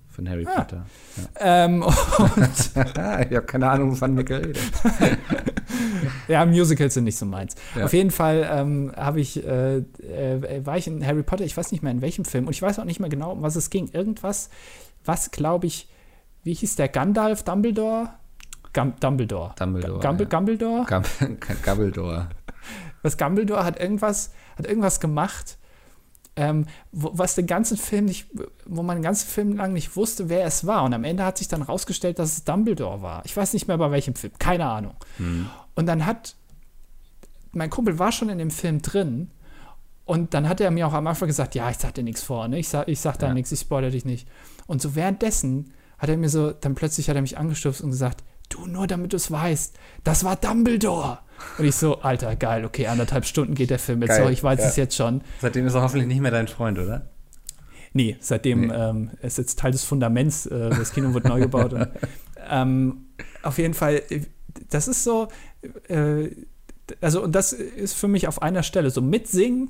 [0.09, 0.59] Von Harry Ah.
[0.61, 0.85] Potter.
[1.39, 1.91] ähm, und,
[2.75, 4.59] ich habe keine Ahnung, wovon wir geredet.
[6.27, 7.55] ja, Musicals sind nicht so meins.
[7.75, 7.85] Ja.
[7.85, 11.71] Auf jeden Fall ähm, habe ich, äh, äh, war ich in Harry Potter, ich weiß
[11.71, 13.71] nicht mehr in welchem Film und ich weiß auch nicht mehr genau, um was es
[13.71, 13.89] ging.
[13.91, 14.49] Irgendwas,
[15.03, 15.87] was glaube ich,
[16.43, 18.09] wie hieß der Gandalf Dumbledore?
[18.73, 19.53] Gum Dumbledore.
[19.57, 20.29] Dumbledore, Gumble, ja.
[20.29, 20.85] Dumbledore?
[20.85, 21.07] Gab
[21.63, 22.27] Gabbledor.
[23.03, 25.57] Was Dumbledore hat irgendwas, hat irgendwas gemacht,
[26.35, 28.27] ähm, wo, was den ganzen Film nicht,
[28.65, 30.83] wo man den ganzen Film lang nicht wusste, wer es war.
[30.83, 33.21] Und am Ende hat sich dann rausgestellt, dass es Dumbledore war.
[33.25, 34.95] Ich weiß nicht mehr bei welchem Film, keine Ahnung.
[35.75, 36.35] Und dann hat,
[37.51, 39.29] mein Kumpel war schon in dem Film drin
[40.05, 42.47] und dann hat er mir auch am Anfang gesagt, ja, ich sag dir nichts vor,
[42.47, 42.57] ne?
[42.57, 43.33] ich, sag, ich sag da Ja.
[43.33, 44.27] nichts, ich spoilere dich nicht.
[44.65, 48.23] Und so währenddessen hat er mir so, dann plötzlich hat er mich angestupst und gesagt,
[48.49, 51.19] du, nur damit du es weißt, das war Dumbledore.
[51.57, 54.43] Und ich so, Alter, geil, okay, anderthalb Stunden geht der Film jetzt Geil, so, ich
[54.43, 54.67] weiß ja.
[54.67, 55.21] es jetzt schon.
[55.41, 57.09] Seitdem ist er hoffentlich nicht mehr dein Freund, oder?
[57.93, 58.73] Nee, seitdem Nee.
[58.73, 61.73] Ähm, ist jetzt Teil des Fundaments, äh, das Kino wird neu gebaut.
[61.73, 61.87] Und,
[62.49, 63.05] ähm,
[63.43, 64.21] auf jeden Fall, äh,
[64.69, 65.27] das ist so,
[65.87, 66.29] äh,
[67.01, 69.69] also und das ist für mich auf einer Stelle so mitsingen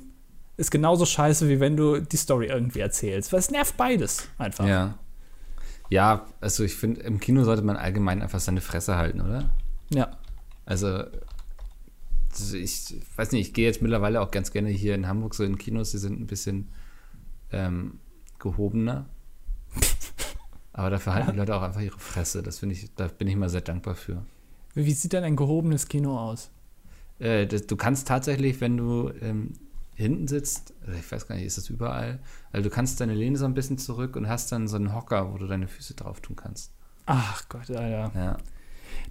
[0.56, 4.66] ist genauso scheiße, wie wenn du die Story irgendwie erzählst, weil es nervt beides einfach.
[4.66, 4.98] Ja.
[5.90, 9.50] Ja, also ich finde, im Kino sollte man allgemein einfach seine Fresse halten, oder?
[9.90, 10.16] Ja.
[10.64, 11.10] Also, also
[12.54, 15.58] ich weiß nicht, ich gehe jetzt mittlerweile auch ganz gerne hier in Hamburg so in
[15.58, 16.68] Kinos, die sind ein bisschen
[17.52, 17.98] ähm,
[18.38, 19.06] gehobener.
[20.72, 22.42] Aber dafür halten die Leute auch einfach ihre Fresse.
[22.42, 24.24] Das finde ich, da bin ich immer sehr dankbar für.
[24.74, 26.50] Wie sieht denn ein gehobenes Kino aus?
[27.20, 29.52] Äh, das, du kannst tatsächlich, wenn du ähm,
[29.94, 32.18] hinten sitzt, oder ich weiß gar nicht, ist das überall,
[32.52, 35.32] also du kannst deine Lehne so ein bisschen zurück und hast dann so einen Hocker,
[35.32, 36.72] wo du deine Füße drauf tun kannst.
[37.06, 38.10] Ach Gott, Alter.
[38.14, 38.36] Ja.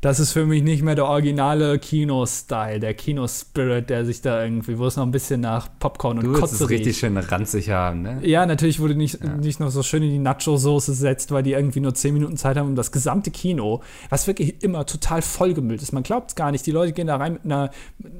[0.01, 4.77] Das ist für mich nicht mehr der originale Kino-Style, der Kino-Spirit, der sich da irgendwie,
[4.77, 6.99] wo es noch ein bisschen nach Popcorn und Du Kotze es richtig riecht.
[6.99, 8.19] schön ranzig haben, ne?
[8.23, 9.36] Ja, natürlich wurde nicht, Ja.
[9.38, 12.57] nicht noch so schön in die Nacho-Soße setzt, weil die irgendwie nur 10 Minuten Zeit
[12.57, 15.93] haben, um das gesamte Kino, was wirklich immer total vollgemüllt ist.
[15.93, 16.65] Man glaubt es gar nicht.
[16.65, 17.71] Die Leute gehen da rein mit, einer,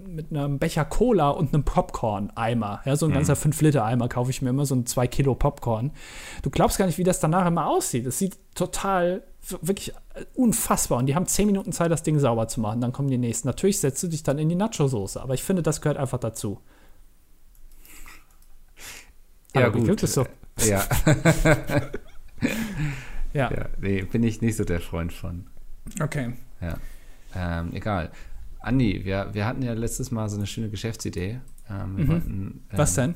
[0.08, 2.82] mit einem Becher Cola und einem Popcorn-Eimer.
[2.86, 5.92] Ja, so ein ganzer 5-Liter-Eimer kaufe ich mir immer, so ein 2 Kilo Popcorn.
[6.44, 8.06] Du glaubst gar nicht, wie das danach immer aussieht.
[8.06, 9.24] Es sieht total,
[9.62, 9.94] wirklich
[10.36, 11.00] unfassbar.
[11.00, 12.82] Und die haben 10 Minuten Zeit, das Ding sauber zu machen.
[12.82, 13.48] Dann kommen die nächsten.
[13.48, 16.60] Natürlich setzt du dich dann in die Nacho-Soße, aber ich finde, das gehört einfach dazu.
[19.56, 20.02] Ja, aber gut.
[20.02, 20.26] es so?
[20.66, 20.84] Ja.
[23.34, 23.52] Ja.
[23.52, 25.48] ja, nee, bin ich nicht so der Freund von.
[26.00, 26.34] Okay.
[26.62, 26.78] Ja.
[27.36, 28.12] Ähm, egal.
[28.60, 31.40] Andi, wir, wir hatten ja letztes Mal so eine schöne Geschäftsidee.
[31.70, 33.16] Ähm, wir wollten ähm, Was denn?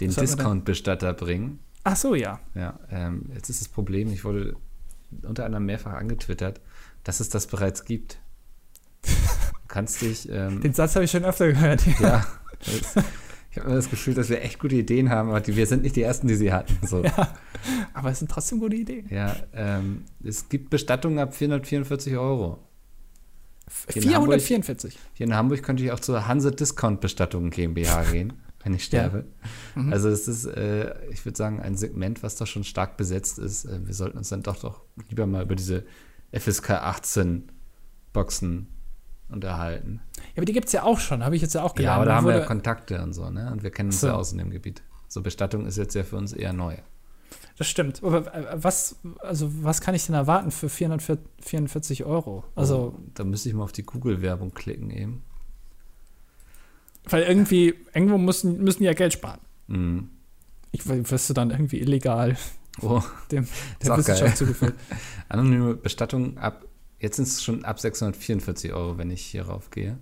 [0.00, 0.10] den?
[0.14, 1.58] Discount-Bestatter bringen.
[1.84, 2.38] Ach so, ja.
[2.54, 4.54] Ja, ähm, jetzt ist das Problem, ich wurde
[5.26, 6.60] unter anderem mehrfach angetwittert,
[7.04, 8.18] dass es das bereits gibt.
[9.02, 9.10] Du
[9.68, 11.84] kannst dich, ähm, Den Satz habe ich schon öfter gehört.
[12.00, 12.26] ja,
[12.60, 13.04] das,
[13.50, 15.82] ich habe immer das Gefühl, dass wir echt gute Ideen haben, aber die, wir sind
[15.82, 16.78] nicht die Ersten, die sie hatten.
[16.86, 17.04] So.
[17.04, 17.34] Ja,
[17.92, 19.06] Aber es sind trotzdem gute Ideen.
[19.54, 22.58] ähm, es gibt Bestattungen ab 444 Euro.
[23.88, 24.98] Hier in 444.
[25.14, 28.32] Hier in Hamburg könnte ich auch zur Hanse Discount Bestattungen GmbH gehen,
[28.64, 29.24] wenn ich sterbe.
[29.74, 29.92] Mhm.
[29.92, 33.64] Also es ist, äh, ich würde sagen, ein Segment, was doch schon stark besetzt ist.
[33.64, 35.84] Äh, wir sollten uns dann doch doch lieber mal über diese
[36.32, 37.50] FSK 18
[38.12, 38.68] Boxen
[39.28, 40.00] unterhalten.
[40.16, 41.96] Ja, aber die gibt es ja auch schon, habe ich jetzt ja auch Ja, gelernt.
[41.96, 43.50] aber da haben wir ja Kontakte und so, ne?
[43.50, 44.08] Und wir kennen uns So.
[44.08, 44.82] ja aus in dem Gebiet.
[45.08, 46.76] So Bestattung ist jetzt ja für uns eher neu.
[47.58, 48.02] Das stimmt.
[48.02, 52.44] Aber äh, was, also was kann ich denn erwarten für 444 Euro?
[52.54, 55.22] Also, da müsste ich mal auf die Google-Werbung klicken eben.
[57.08, 59.40] Weil irgendwie, irgendwo müssen, müssen die ja Geld sparen.
[59.66, 60.10] Mhm.
[60.70, 62.36] Ich wirst du dann irgendwie illegal
[62.80, 63.52] Oh, dem Ist
[63.86, 64.74] der Wissenschaft zugeführt.
[65.28, 66.64] anonyme Bestattung ab,
[67.00, 69.98] jetzt sind es schon ab 644 Euro, wenn ich hierauf gehe.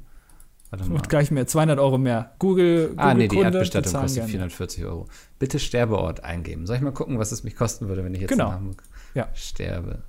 [0.70, 0.94] Warte mal.
[0.94, 2.36] Und gleich mehr, 200 Euro mehr.
[2.38, 4.30] Google, Ah, nee, die Erdbestattung kostet gerne.
[4.30, 5.09] 440 Euro.
[5.40, 6.64] Bitte Sterbeort eingeben.
[6.68, 8.46] Soll ich mal gucken, was es mich kosten würde, wenn ich jetzt Genau.
[8.51, 8.82] in Hamburg
[9.14, 9.28] Ja.
[9.34, 10.05] sterbe?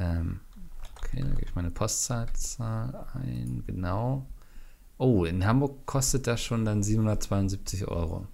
[0.00, 0.40] Ähm,
[0.98, 3.62] okay, dann gebe ich meine Postleitzahl ein.
[3.68, 4.26] Genau.
[4.98, 8.26] Oh, in Hamburg kostet das schon dann 772 Euro.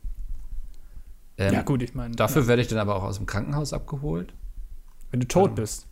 [1.36, 3.72] Ähm, Ja, gut, ich meine, Dafür ja, werde ich dann aber auch aus dem Krankenhaus
[3.72, 4.34] abgeholt.
[5.10, 5.86] wenn du tot ähm, bist.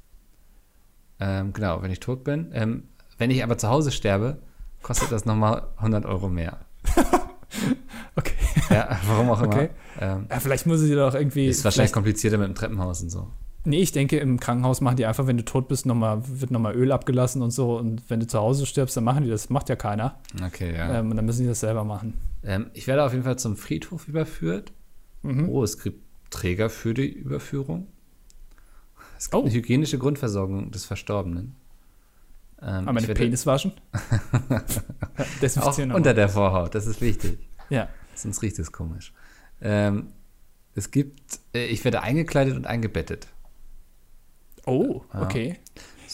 [1.20, 2.50] Ähm, genau, wenn ich tot bin.
[2.52, 2.84] Ähm,
[3.18, 4.38] wenn ich aber zu Hause sterbe,
[4.82, 6.58] kostet das nochmal 100 Euro mehr.
[8.16, 8.34] Okay.
[8.70, 9.54] Ja, warum auch immer.
[9.54, 9.70] Okay.
[10.00, 11.46] Ähm, Ja, vielleicht muss ich doch irgendwie.
[11.46, 13.30] ist wahrscheinlich komplizierter mit dem Treppenhaus und so.
[13.64, 16.50] Nee, ich denke, im Krankenhaus machen die einfach, wenn du tot bist, noch mal, wird
[16.50, 17.76] nochmal Öl abgelassen und so.
[17.78, 19.50] Und wenn du zu Hause stirbst, dann machen die das.
[19.50, 20.18] Macht ja keiner.
[20.44, 20.98] Okay, ja.
[20.98, 22.14] Ähm, und dann müssen die das selber machen.
[22.42, 24.72] Ähm, ich werde auf jeden Fall zum Friedhof überführt.
[25.22, 25.48] Mhm.
[25.48, 27.86] Oh, es gibt Träger für die Überführung.
[29.16, 29.44] Es gibt Oh.
[29.46, 31.54] eine hygienische Grundversorgung des Verstorbenen.
[32.60, 33.72] Ähm, Aber werde Penis waschen?
[35.60, 37.38] auch unter der Vorhaut, das ist wichtig.
[37.70, 37.88] Ja.
[38.14, 39.12] Sonst riecht es komisch.
[39.60, 40.08] Ähm,
[40.74, 43.28] es gibt, äh, ich werde eingekleidet und eingebettet.
[44.66, 45.22] Oh, Ja.
[45.22, 45.58] okay.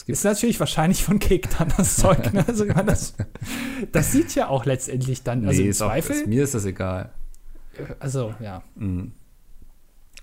[0.07, 2.33] Ist natürlich wahrscheinlich von Kek dann das Zeug.
[2.33, 2.43] Ne?
[2.47, 3.13] Also, das,
[3.91, 5.45] das sieht ja auch letztendlich dann.
[5.45, 6.15] Also nee, im ist auch, Zweifel.
[6.15, 7.11] ist, mir ist das egal.
[7.99, 8.63] also, ja.
[8.75, 9.11] Mhm.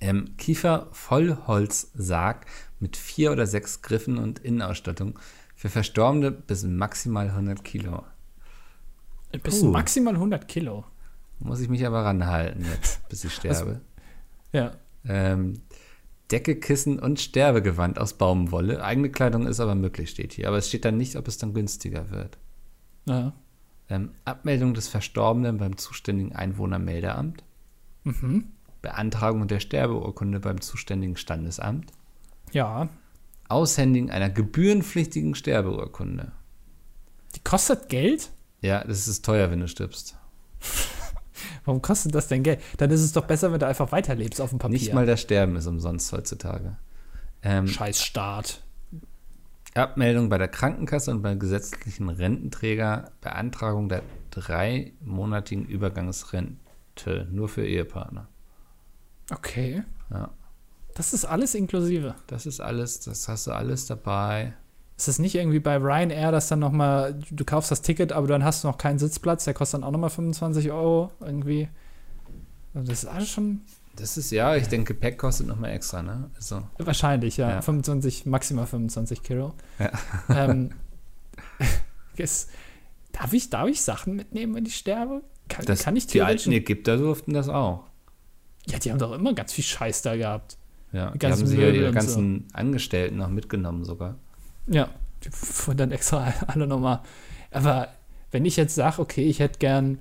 [0.00, 2.46] Ähm, Kiefer-Vollholzsarg
[2.80, 5.18] mit vier oder sechs Griffen und Innenausstattung
[5.54, 8.02] für Verstorbene bis maximal 100 Kilo.
[9.42, 9.70] Bis Puh.
[9.70, 10.84] maximal 100 Kilo.
[11.38, 13.80] Muss ich mich aber ranhalten jetzt, bis ich sterbe.
[14.52, 14.72] Ja.
[15.06, 15.60] Ähm,
[16.30, 18.82] Decke, Kissen und Sterbegewand aus Baumwolle.
[18.82, 20.48] Eigene Kleidung ist aber möglich, steht hier.
[20.48, 22.38] Aber es steht dann nicht, ob es dann günstiger wird.
[23.06, 23.32] ja.
[23.88, 27.44] Ähm, Abmeldung des Verstorbenen beim zuständigen Einwohnermeldeamt.
[28.02, 28.48] Mhm.
[28.82, 31.92] Beantragung der Sterbeurkunde beim zuständigen Standesamt.
[32.50, 32.88] Ja.
[33.48, 36.32] Aushändigen einer gebührenpflichtigen Sterbeurkunde.
[37.36, 38.30] Die kostet Geld?
[38.60, 40.16] Ja, das ist teuer, wenn du stirbst.
[41.64, 42.60] Warum kostet das denn Geld?
[42.78, 44.74] Dann ist es doch besser, wenn du einfach weiterlebst auf dem Papier.
[44.78, 46.76] Nicht mal das Sterben ist umsonst heutzutage.
[47.42, 48.62] Ähm, Scheiß Staat.
[49.74, 58.28] Abmeldung bei der Krankenkasse und beim gesetzlichen Rententräger, Beantragung der dreimonatigen Übergangsrente, nur für Ehepartner.
[59.30, 59.82] Okay.
[60.10, 60.30] Ja,
[60.94, 62.14] Das ist alles inklusive.
[62.26, 64.54] das ist alles, das hast du alles dabei.
[64.96, 68.44] Ist das nicht irgendwie bei Ryanair, dass dann nochmal, du kaufst das Ticket, aber dann
[68.44, 71.68] hast du noch keinen Sitzplatz, der kostet dann auch nochmal 25 Euro irgendwie?
[72.74, 73.60] Also Das ist alles schon
[73.94, 76.30] Das ist ja, ich denke, Gepäck kostet nochmal extra, ne?
[76.36, 77.50] Also, wahrscheinlich, ja.
[77.50, 77.62] Ja.
[77.62, 79.52] 25, maximal 25 Kilo.
[79.78, 79.90] Ja.
[80.34, 80.70] Ähm,
[82.16, 82.48] ist,
[83.12, 85.22] darf, ich, darf ich Sachen mitnehmen, wenn ich sterbe?
[85.48, 86.52] Kann, das, kann ich die alten?
[86.52, 87.84] Ägypter durften das auch.
[88.66, 90.56] Ja, die haben doch immer ganz viel Scheiß da gehabt.
[90.92, 94.16] Ja, Die die haben sich ja ihre ganzen Angestellten noch mitgenommen sogar.
[94.66, 94.88] Ja,
[95.24, 97.00] die wurden dann extra alle nochmal.
[97.50, 97.88] Aber
[98.30, 99.98] wenn ich jetzt sage, okay, ich hätte gern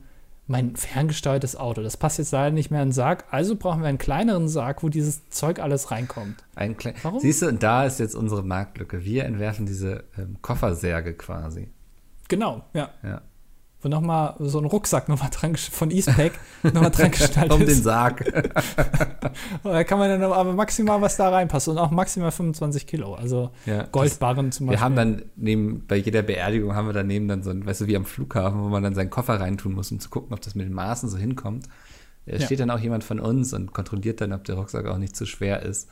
[0.47, 3.87] mein ferngesteuertes Auto, das passt jetzt leider nicht mehr in den Sarg, also brauchen wir
[3.87, 6.43] einen kleineren Sarg, wo dieses Zeug alles reinkommt.
[6.55, 7.19] Ein Warum?
[7.19, 9.03] Siehst du, und da ist jetzt unsere Marktlücke.
[9.03, 11.69] Wir entwerfen diese ähm, Koffersärge quasi.
[12.27, 12.89] Genau, ja.
[13.03, 13.21] Ja.
[13.85, 16.31] Wo nochmal so ein Rucksack nochmal dran von Eastpack
[16.63, 17.83] nochmal dran gestaltet um den ist.
[17.83, 18.25] Sarg.
[19.63, 23.13] Da kann man dann aber maximal was da reinpassen und auch maximal 25 Kilo.
[23.13, 24.79] Also Ja, das- Goldbarren zum Beispiel.
[24.79, 27.87] Wir haben dann neben, bei jeder Beerdigung haben wir daneben dann so ein, weißt du,
[27.87, 30.55] wie am Flughafen, wo man dann seinen Koffer reintun muss, um zu gucken, ob das
[30.55, 31.65] mit den Maßen so hinkommt.
[32.25, 32.45] Da Ja.
[32.45, 35.27] steht dann auch jemand von uns und kontrolliert dann, ob der Rucksack auch nicht zu
[35.27, 35.89] schwer ist.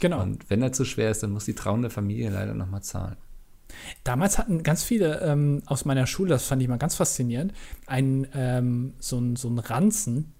[0.00, 0.20] Genau.
[0.20, 3.16] Und wenn er zu schwer ist, dann muss die trauende Familie leider nochmal zahlen.
[4.04, 7.52] Damals hatten ganz viele ähm, aus meiner Schule, das fand ich mal ganz faszinierend,
[7.86, 10.32] einen, ähm, so, ein, so einen Ranzen,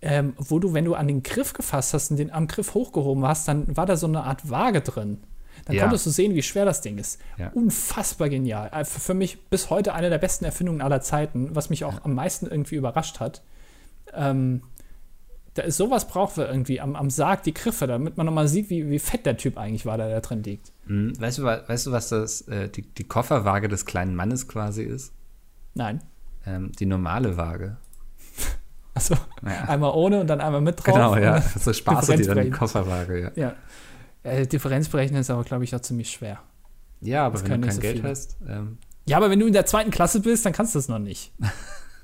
[0.00, 3.24] ähm, wo du, wenn du an den Griff gefasst hast und den am Griff hochgehoben
[3.24, 5.18] hast, dann war da so eine Art Waage drin.
[5.66, 5.82] Dann Ja.
[5.82, 7.20] konntest du sehen, wie schwer das Ding ist.
[7.38, 7.50] Ja.
[7.54, 8.70] Unfassbar genial.
[8.72, 12.14] Äh, Für mich bis heute eine der besten Erfindungen aller Zeiten, was mich auch am
[12.14, 13.42] meisten irgendwie überrascht hat.
[14.14, 14.62] Ähm,
[15.54, 18.70] da ist sowas brauchen wir irgendwie am, am Sarg, die Griffe, damit man nochmal sieht,
[18.70, 20.72] wie, wie fett der Typ eigentlich war, der da drin liegt.
[20.86, 24.82] Hm, Weißt du, weißt du was das, äh, die, die Kofferwaage des kleinen Mannes quasi
[24.82, 25.12] ist?
[25.74, 26.02] Nein.
[26.46, 27.76] Ähm, die normale Waage.
[28.94, 29.64] Also Ja.
[29.68, 30.94] einmal ohne und dann einmal mit drauf.
[30.94, 31.40] Genau, ja.
[31.40, 32.50] So spaßig die dann die.
[32.50, 33.30] Kofferwaage, ja.
[33.36, 33.54] ja.
[34.22, 36.40] Äh, Differenz berechnen ist aber, glaube ich, auch ziemlich schwer.
[37.00, 38.08] Ja, aber Das wenn du kein so Geld viele.
[38.10, 38.76] hast, ähm,
[39.06, 41.32] Ja, aber wenn du in der zweiten Klasse bist, dann kannst du das noch nicht.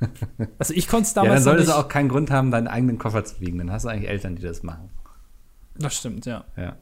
[0.58, 2.68] Also ich konnte es ja, damals dann noch solltest du auch keinen Grund haben, deinen
[2.68, 3.58] eigenen Koffer zu wiegen.
[3.58, 4.90] Dann hast du eigentlich Eltern, die das machen.
[5.76, 6.44] das stimmt, ja.
[6.56, 6.76] Ja.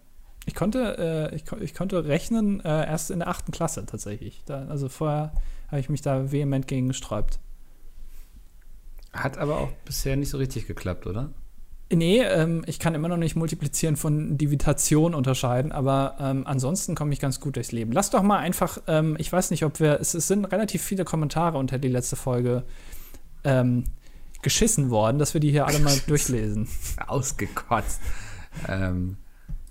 [0.44, 4.42] Ich konnte, äh, ich, ich konnte rechnen äh, erst in der achten Klasse tatsächlich.
[4.46, 5.32] Da, also vorher
[5.68, 7.40] habe ich mich da vehement gegen gesträubt.
[9.12, 11.30] Hat aber auch bisher nicht so richtig geklappt, oder?
[11.92, 17.12] Nee, ähm, ich kann immer noch nicht Multiplizieren von Divitation unterscheiden, aber ähm, ansonsten komme
[17.12, 17.92] ich ganz gut durchs Leben.
[17.92, 21.04] Lass doch mal einfach, ähm, ich weiß nicht, ob wir, es, es sind relativ viele
[21.04, 22.64] Kommentare unter die letzte Folge
[23.46, 23.84] ähm,
[24.42, 26.68] geschissen worden, dass wir die hier alle mal durchlesen.
[27.06, 28.00] Ausgekotzt.
[28.68, 29.16] ähm,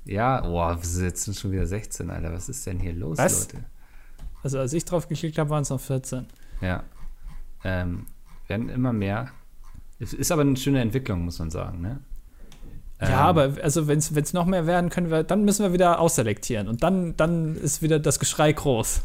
[0.05, 2.31] ja, boah, wir sind jetzt schon wieder 16, Alter.
[2.33, 3.51] Was ist denn hier los, Was?
[3.53, 3.65] Leute?
[4.43, 6.25] Also als ich drauf geklickt habe, waren es noch 14.
[6.61, 6.83] Ja.
[7.63, 8.05] Ähm,
[8.47, 9.29] werden immer mehr.
[9.99, 11.99] Es ist aber eine schöne Entwicklung, muss man sagen, ne?
[12.99, 15.99] Ähm, Ja, aber also wenn es noch mehr werden, können wir, dann müssen wir wieder
[15.99, 19.01] ausselektieren und dann, dann ist wieder das Geschrei groß.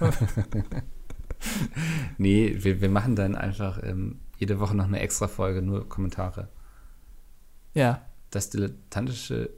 [2.18, 6.48] Nee, wir, wir machen dann einfach ähm, jede Woche noch eine extra Folge, nur Kommentare.
[7.74, 8.02] Ja.
[8.30, 9.50] Das dilettantische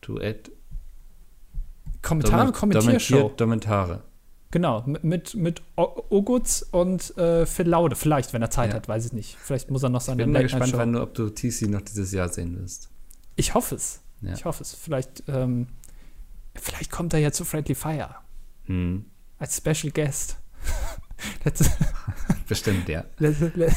[0.00, 0.50] Duett.
[2.02, 3.30] Kommentare, Kommentiershow.
[3.30, 4.02] Kommentare.
[4.52, 7.96] Genau, mit, mit, Ogutz und äh, Phil Laude.
[7.96, 8.76] Vielleicht, wenn er Zeit Ja.
[8.76, 9.36] hat, weiß ich nicht.
[9.36, 12.12] Vielleicht muss er noch seine Bin mal gespannt, wann du, ob du TC noch dieses
[12.12, 12.88] Jahr sehen wirst.
[13.34, 14.00] Ich hoffe es.
[14.22, 14.32] Ja.
[14.32, 14.74] Ich hoffe es.
[14.74, 15.66] Vielleicht, ähm,
[16.54, 18.14] vielleicht kommt er ja zu Friendly Fire
[18.66, 19.04] Hm,
[19.38, 20.36] als Special Guest.
[21.44, 21.70] Letzte,
[22.48, 23.04] bestimmt, ja.
[23.18, 23.72] letzte, le,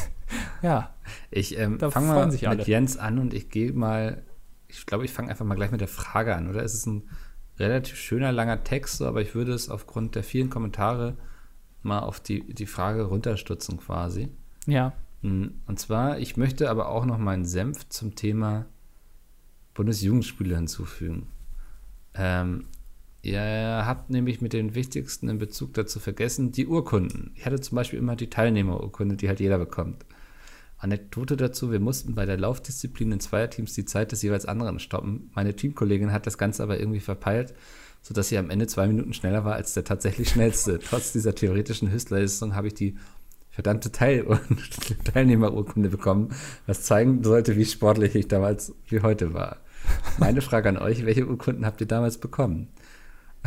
[0.62, 0.94] ja,
[1.32, 2.64] Ich ähm, fange mal mit alle.
[2.64, 4.24] Jens an und ich gehe mal,
[4.68, 6.64] ich glaube, ich fange einfach mal gleich mit der Frage an, oder?
[6.64, 7.04] Es ist ein
[7.58, 11.18] relativ schöner, langer Text, so, aber ich würde es aufgrund der vielen Kommentare
[11.82, 14.30] mal auf die, die Frage runterstutzen quasi.
[14.66, 14.94] ja.
[15.22, 18.66] Mm, Und zwar, ich möchte aber auch noch meinen Senf zum Thema
[19.74, 21.28] Bundesjugendspiele hinzufügen.
[22.14, 22.66] Ähm,
[23.22, 27.32] ihr habt nämlich mit den wichtigsten in Bezug dazu vergessen, die Urkunden.
[27.36, 30.06] Ich hatte zum Beispiel immer die Teilnehmerurkunde, die halt jeder bekommt.
[30.80, 35.30] Anekdote dazu, wir mussten bei der Laufdisziplin in Zweierteams die Zeit des jeweils anderen stoppen.
[35.36, 37.54] Meine Teamkollegin hat das Ganze aber irgendwie verpeilt,
[38.02, 40.80] sodass sie am Ende zwei Minuten schneller war als der tatsächlich schnellste.
[40.84, 42.96] Trotz dieser theoretischen Höchstleistung habe ich die
[43.50, 44.26] verdammte Teil
[45.04, 46.30] Teilnehmerurkunde bekommen,
[46.66, 49.58] was zeigen sollte, wie sportlich ich damals wie heute war.
[50.18, 52.70] Meine Frage an euch, welche Urkunden habt ihr damals bekommen?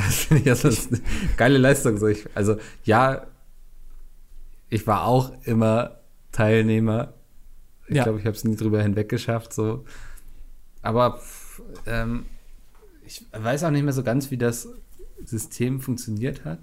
[0.07, 1.03] Das finde ich also das ist eine
[1.37, 1.97] geile Leistung.
[1.99, 3.27] So ich, also ja,
[4.69, 5.99] ich war auch immer
[6.33, 7.15] Teilnehmer.
[7.89, 8.05] Ich Ja.
[8.05, 9.53] glaube, ich habe es nie drüber hinweg geschafft.
[9.53, 9.85] So.
[10.83, 11.21] Aber
[11.87, 12.27] ähm,
[13.05, 14.69] ich weiß auch nicht mehr so ganz, wie das
[15.25, 16.61] System funktioniert hat.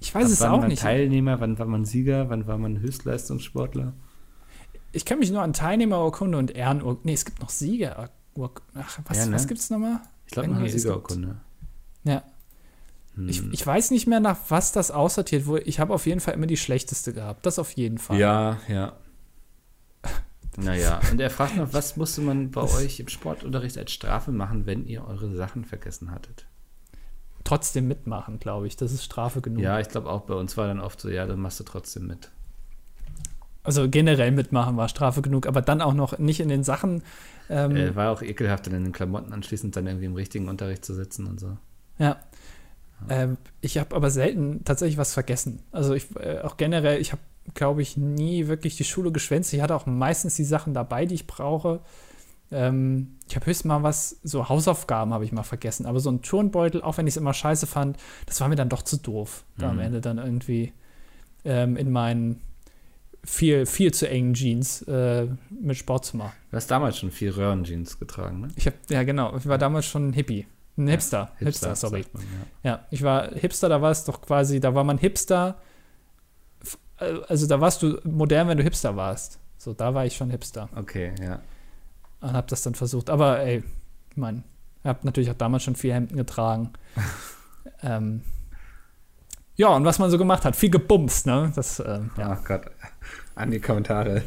[0.00, 0.82] Ich weiß Ab es wann auch man nicht.
[0.82, 3.92] Teilnehmer, wann war man Sieger, wann war man Höchstleistungssportler?
[4.92, 7.00] Ich kann mich nur an Teilnehmerurkunde und Ehrenurkunde.
[7.04, 8.10] Nee, es gibt noch Sieger.
[8.74, 9.32] Ach, was, Ja, ne?
[9.32, 10.00] was gibt's nochmal?
[10.26, 11.40] Ich glaube, noch eine es gibt- Siegerurkunde.
[12.04, 12.22] Ja.
[13.18, 13.28] Hm.
[13.28, 15.62] Ich, ich weiß nicht mehr, nach was das aussortiert wurde.
[15.64, 17.44] Ich habe auf jeden Fall immer die schlechteste gehabt.
[17.44, 18.18] Das auf jeden Fall.
[18.18, 18.92] Ja, ja.
[20.60, 24.66] Naja, und er fragt noch, was musste man bei euch im Sportunterricht als Strafe machen,
[24.66, 26.46] wenn ihr eure Sachen vergessen hattet?
[27.44, 28.76] Trotzdem mitmachen, glaube ich.
[28.76, 29.62] Das ist Strafe genug.
[29.62, 32.08] Ja, ich glaube auch bei uns war dann oft so, ja, dann machst du trotzdem
[32.08, 32.30] mit.
[33.62, 37.02] Also generell mitmachen war Strafe genug, aber dann auch noch nicht in den Sachen.
[37.48, 40.84] Ähm, Äh, war auch ekelhaft, dann in den Klamotten anschließend dann irgendwie im richtigen Unterricht
[40.84, 41.56] zu sitzen und so.
[41.98, 42.16] Ja.
[43.08, 45.62] Ähm, ich habe aber selten tatsächlich was vergessen.
[45.72, 47.22] Also ich äh, auch generell, ich habe,
[47.54, 49.52] glaube ich, nie wirklich die Schule geschwänzt.
[49.52, 51.80] Ich hatte auch meistens die Sachen dabei, die ich brauche.
[52.50, 55.86] Ähm, ich habe höchstens mal was, so Hausaufgaben habe ich mal vergessen.
[55.86, 58.68] Aber so ein Turnbeutel, auch wenn ich es immer scheiße fand, das war mir dann
[58.68, 59.82] doch zu doof, da am Mhm.
[59.82, 60.72] Ende dann irgendwie
[61.44, 62.40] ähm, in meinen
[63.24, 66.32] viel, viel zu engen Jeans äh, mit Sport zu machen.
[66.50, 68.48] Du hast damals schon viel Röhrenjeans getragen, ne?
[68.56, 70.46] Ich habe, ja genau, ich war damals schon ein Hippie.
[70.78, 71.32] Ein Hipster.
[71.38, 72.02] Hipster, sorry.
[72.04, 72.22] sagt man,
[72.62, 72.70] ja.
[72.70, 75.56] Ja, ich war Hipster, da war es doch quasi, da war man Hipster.
[77.00, 79.38] äh, Also da warst du modern, wenn du Hipster warst.
[79.58, 81.40] So, da war ich schon Hipster Okay, ja.
[82.20, 83.10] und hab das dann versucht.
[83.10, 83.64] Aber ey,
[84.10, 84.44] ich mein,
[84.84, 86.70] hab natürlich auch damals schon vier Hemden getragen.
[87.82, 88.22] ähm,
[89.56, 91.52] Ja, und was man so gemacht hat, viel gebumst, ne?
[91.56, 92.38] Das, äh, ja.
[92.40, 92.62] Oh Gott,
[93.34, 94.22] an die Kommentare.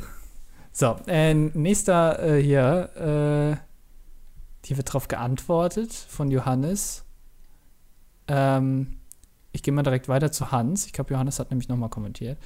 [0.73, 3.70] So, äh, nächster äh, hier, äh,
[4.65, 7.03] hier wird drauf geantwortet von Johannes.
[8.27, 8.97] Ähm,
[9.51, 10.85] ich gehe mal direkt weiter zu Hans.
[10.85, 12.37] Ich glaube, Johannes hat nämlich nochmal kommentiert.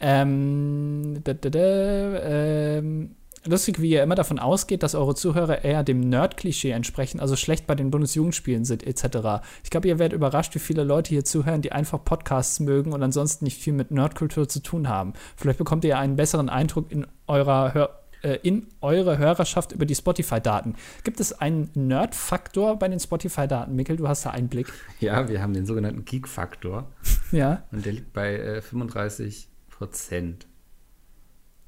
[0.00, 5.84] Ähm, da, da, da, ähm, lustig, wie ihr immer davon ausgeht, dass eure Zuhörer eher
[5.84, 9.44] dem Nerd-Klischee entsprechen, also schlecht bei den Bundesjugendspielen sind, etc.
[9.62, 13.02] Ich glaube, ihr werdet überrascht, wie viele Leute hier zuhören, die einfach Podcasts mögen und
[13.02, 15.12] ansonsten nicht viel mit Nerdkultur zu tun haben.
[15.36, 19.94] Vielleicht bekommt ihr einen besseren Eindruck in eurer Hör äh, in eure Hörerschaft über die
[19.94, 20.76] Spotify-Daten.
[21.04, 23.74] Gibt es einen Nerd-Faktor bei den Spotify-Daten?
[23.74, 24.72] Mikkel, du hast da einen Blick.
[25.00, 26.92] Ja, wir haben den sogenannten Geek-Faktor.
[27.32, 27.64] ja.
[27.72, 30.46] Und der liegt bei äh, 35 Prozent.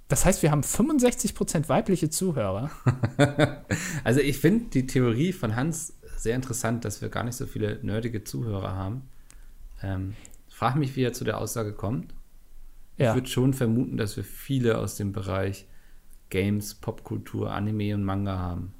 [0.07, 2.71] Das heißt, wir haben 65% weibliche Zuhörer.
[4.05, 7.81] also ich finde die Theorie von Hans sehr interessant, dass wir gar nicht so viele
[7.83, 9.03] nerdige Zuhörer haben.
[9.83, 10.15] Ähm,
[10.49, 12.15] frag mich, wie er zu der Aussage kommt.
[12.97, 13.11] Ja.
[13.11, 15.67] Ich würde schon vermuten, dass wir viele aus dem Bereich
[16.31, 18.75] Games, Popkultur, Anime und Manga haben.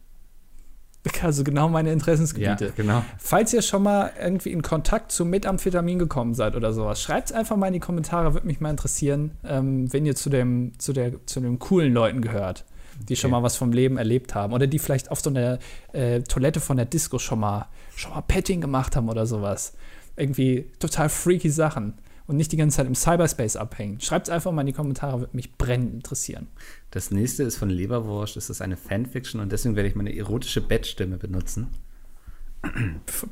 [1.23, 2.67] Also genau meine Interessensgebiete.
[2.67, 3.05] Ja, genau.
[3.19, 7.37] Falls ihr schon mal irgendwie in Kontakt zu Methamphetamin gekommen seid oder sowas, schreibt es
[7.37, 10.95] einfach mal in die Kommentare, würde mich mal interessieren, ähm, wenn ihr zu dem, zu,
[10.95, 12.65] der, zu den coolen Leuten gehört,
[12.99, 13.17] die okay.
[13.17, 15.59] schon mal was vom Leben erlebt haben oder die vielleicht auf so einer
[15.93, 19.75] äh, Toilette von der Disco schon mal, schon mal Petting gemacht haben oder sowas.
[20.17, 21.95] Irgendwie total freaky Sachen
[22.27, 24.01] und nicht die ganze Zeit im Cyberspace abhängen.
[24.01, 26.49] Schreibt es einfach mal in die Kommentare, würde mich brennend interessieren.
[26.91, 28.37] Das nächste ist von Leberwurst.
[28.37, 31.71] Das ist eine Fanfiction und deswegen werde ich meine erotische Bettstimme benutzen.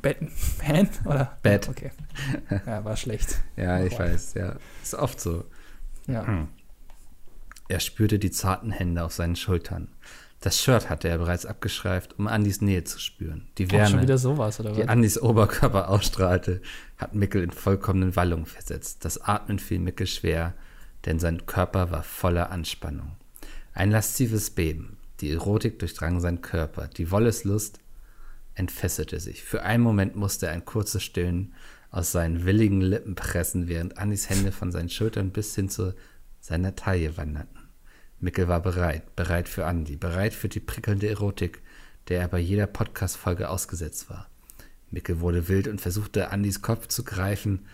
[0.01, 0.21] Bett,
[0.67, 1.37] Man oder?
[1.41, 1.67] Bett.
[1.69, 1.91] Okay.
[2.67, 3.41] Ja, war schlecht.
[3.55, 4.57] ja, ich weiß, ja.
[4.83, 5.45] Ist oft so.
[6.07, 6.27] Ja.
[6.27, 6.47] Hm.
[7.69, 9.87] Er spürte die zarten Hände auf seinen Schultern.
[10.43, 13.47] Das Shirt hatte er bereits abgeschreift, um Andys Nähe zu spüren.
[13.57, 16.61] Die Wärme, schon wieder sowas, oder die Andys Oberkörper ausstrahlte,
[16.97, 19.05] hat Mickel in vollkommenen Wallung versetzt.
[19.05, 20.53] Das Atmen fiel Mickel schwer,
[21.05, 23.15] denn sein Körper war voller Anspannung.
[23.73, 24.97] Ein laszives Beben.
[25.21, 26.89] Die Erotik durchdrang seinen Körper.
[26.89, 27.79] Die Wolleslust
[28.53, 29.43] entfesselte sich.
[29.43, 31.53] Für einen Moment musste er ein kurzes Stöhnen
[31.89, 35.95] aus seinen willigen Lippen pressen, während Andys Hände von seinen Schultern bis hin zu
[36.41, 37.62] seiner Taille wanderten.
[38.23, 41.61] Mickel war bereit, bereit für Andi, bereit für die prickelnde Erotik,
[42.07, 44.29] der er bei jeder Podcast-Folge ausgesetzt war.
[44.91, 47.65] Mickel wurde wild und versuchte, Andys Kopf zu greifen,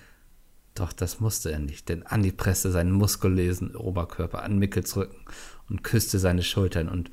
[0.73, 5.23] doch das musste er nicht, denn Andi presste seinen muskulösen Oberkörper an Mickels Rücken
[5.69, 7.11] und küsste seine Schultern und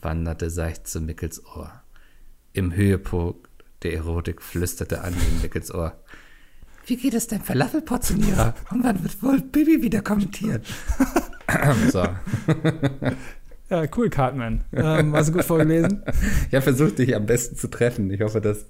[0.00, 1.82] wanderte seicht zu Mickels Ohr.
[2.54, 3.50] Im Höhepunkt
[3.82, 6.00] der Erotik flüsterte Andi in Mickels Ohr.
[6.86, 8.54] Wie geht es deinem Falafelportionierer?
[8.70, 10.62] Und wann wird wohl Bibi wieder kommentieren?
[11.90, 12.06] so.
[13.72, 14.64] Ja, cool, Cartman.
[14.72, 16.02] Ähm, hast du gut vorgelesen?
[16.48, 18.10] Ich habe versucht, dich am besten zu treffen.
[18.10, 18.66] Ich hoffe, das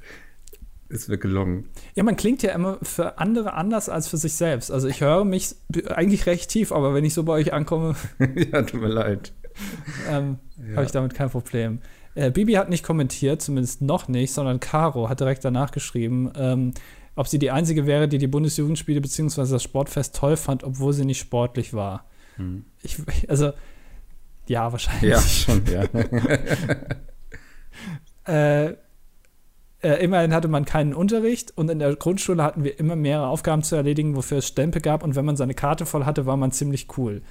[0.88, 1.70] ist mir gelungen.
[1.94, 4.70] Ja, man klingt ja immer für andere anders als für sich selbst.
[4.70, 5.56] Also ich höre mich
[5.88, 7.96] eigentlich recht tief, aber wenn ich so bei euch ankomme.
[8.52, 9.32] ja, tut mir leid.
[10.08, 10.76] Ähm, ja.
[10.76, 11.80] Habe ich damit kein Problem.
[12.14, 16.74] Äh, Bibi hat nicht kommentiert, zumindest noch nicht, sondern Caro hat direkt danach geschrieben, ähm,
[17.14, 19.50] ob sie die Einzige wäre, die die Bundesjugendspiele bzw.
[19.50, 22.06] das Sportfest toll fand, obwohl sie nicht sportlich war.
[22.36, 22.64] Hm.
[22.82, 22.98] Ich,
[23.28, 23.52] also,
[24.46, 25.10] ja, wahrscheinlich.
[25.10, 25.84] Ja, schon, ja.
[28.66, 28.74] äh,
[29.82, 33.62] äh, immerhin hatte man keinen Unterricht und in der Grundschule hatten wir immer mehrere Aufgaben
[33.62, 36.52] zu erledigen, wofür es Stempel gab und wenn man seine Karte voll hatte, war man
[36.52, 37.22] ziemlich cool.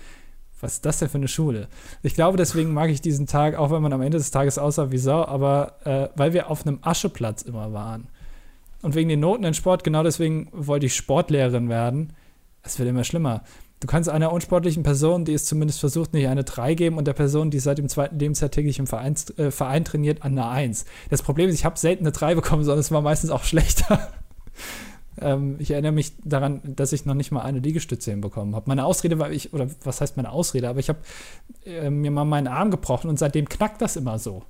[0.60, 1.70] Was ist das denn für eine Schule?
[2.04, 4.92] Ich glaube, deswegen mag ich diesen Tag, auch wenn man am Ende des Tages aussah
[4.92, 8.10] wie Sau, aber äh, weil wir auf einem Ascheplatz immer waren.
[8.82, 12.14] Und wegen den Noten in Sport, genau deswegen wollte ich Sportlehrerin werden.
[12.64, 13.44] Es wird immer schlimmer.
[13.82, 17.14] Du kannst einer unsportlichen Person, die es zumindest versucht, nicht eine 3 geben und der
[17.14, 20.86] Person, die seit dem zweiten Lebensjahr täglich im Verein, äh, Verein trainiert, an eine 1.
[21.10, 24.08] Das Problem ist, ich habe selten eine 3 bekommen, sondern es war meistens auch schlechter.
[25.20, 28.66] ähm, ich erinnere mich daran, dass ich noch nicht mal eine Liegestütze hinbekommen habe.
[28.68, 31.00] Meine Ausrede war, ich, oder was heißt meine Ausrede, aber ich habe
[31.66, 34.44] äh, mir mal meinen Arm gebrochen und seitdem knackt das immer so,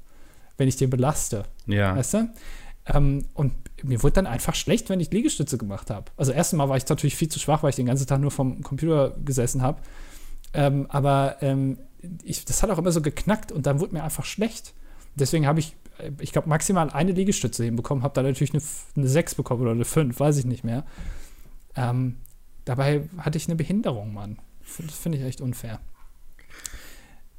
[0.57, 1.43] wenn ich den belaste.
[1.67, 1.95] Ja.
[1.95, 2.29] Weißt du?
[2.85, 3.53] Ähm, und
[3.83, 6.11] mir wurde dann einfach schlecht, wenn ich Liegestütze gemacht habe.
[6.17, 8.31] Also erstens mal war ich natürlich viel zu schwach, weil ich den ganzen Tag nur
[8.31, 9.81] vom Computer gesessen habe.
[10.53, 11.77] Ähm, aber ähm,
[12.23, 14.73] ich, das hat auch immer so geknackt und dann wurde mir einfach schlecht.
[15.15, 18.63] Deswegen habe ich, äh, ich glaube, maximal eine Liegestütze hinbekommen, habe da natürlich eine,
[18.95, 20.85] eine 6 bekommen oder eine 5, weiß ich nicht mehr.
[21.75, 22.17] Ähm,
[22.65, 24.39] dabei hatte ich eine Behinderung, Mann.
[24.77, 25.79] Das finde ich echt unfair.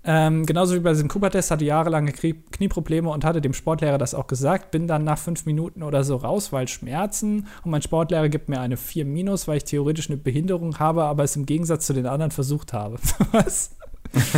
[0.04, 4.26] Ähm, genauso wie bei diesem Cooper-Test hatte jahrelange Knieprobleme und hatte dem Sportlehrer das auch
[4.26, 4.72] gesagt.
[4.72, 7.46] Bin dann nach fünf Minuten oder so raus, weil Schmerzen.
[7.62, 11.22] Und mein Sportlehrer gibt mir eine 4 minus, weil ich theoretisch eine Behinderung habe, aber
[11.22, 12.96] es im Gegensatz zu den anderen versucht habe.
[13.32, 13.76] Was?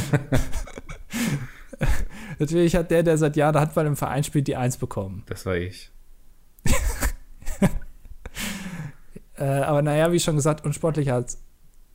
[2.38, 5.22] Natürlich hat der, der seit Jahren Handball im Verein spielt, die 1 bekommen.
[5.26, 5.90] Das war ich.
[9.36, 11.42] Äh, aber naja, wie schon gesagt, unsportlicher als.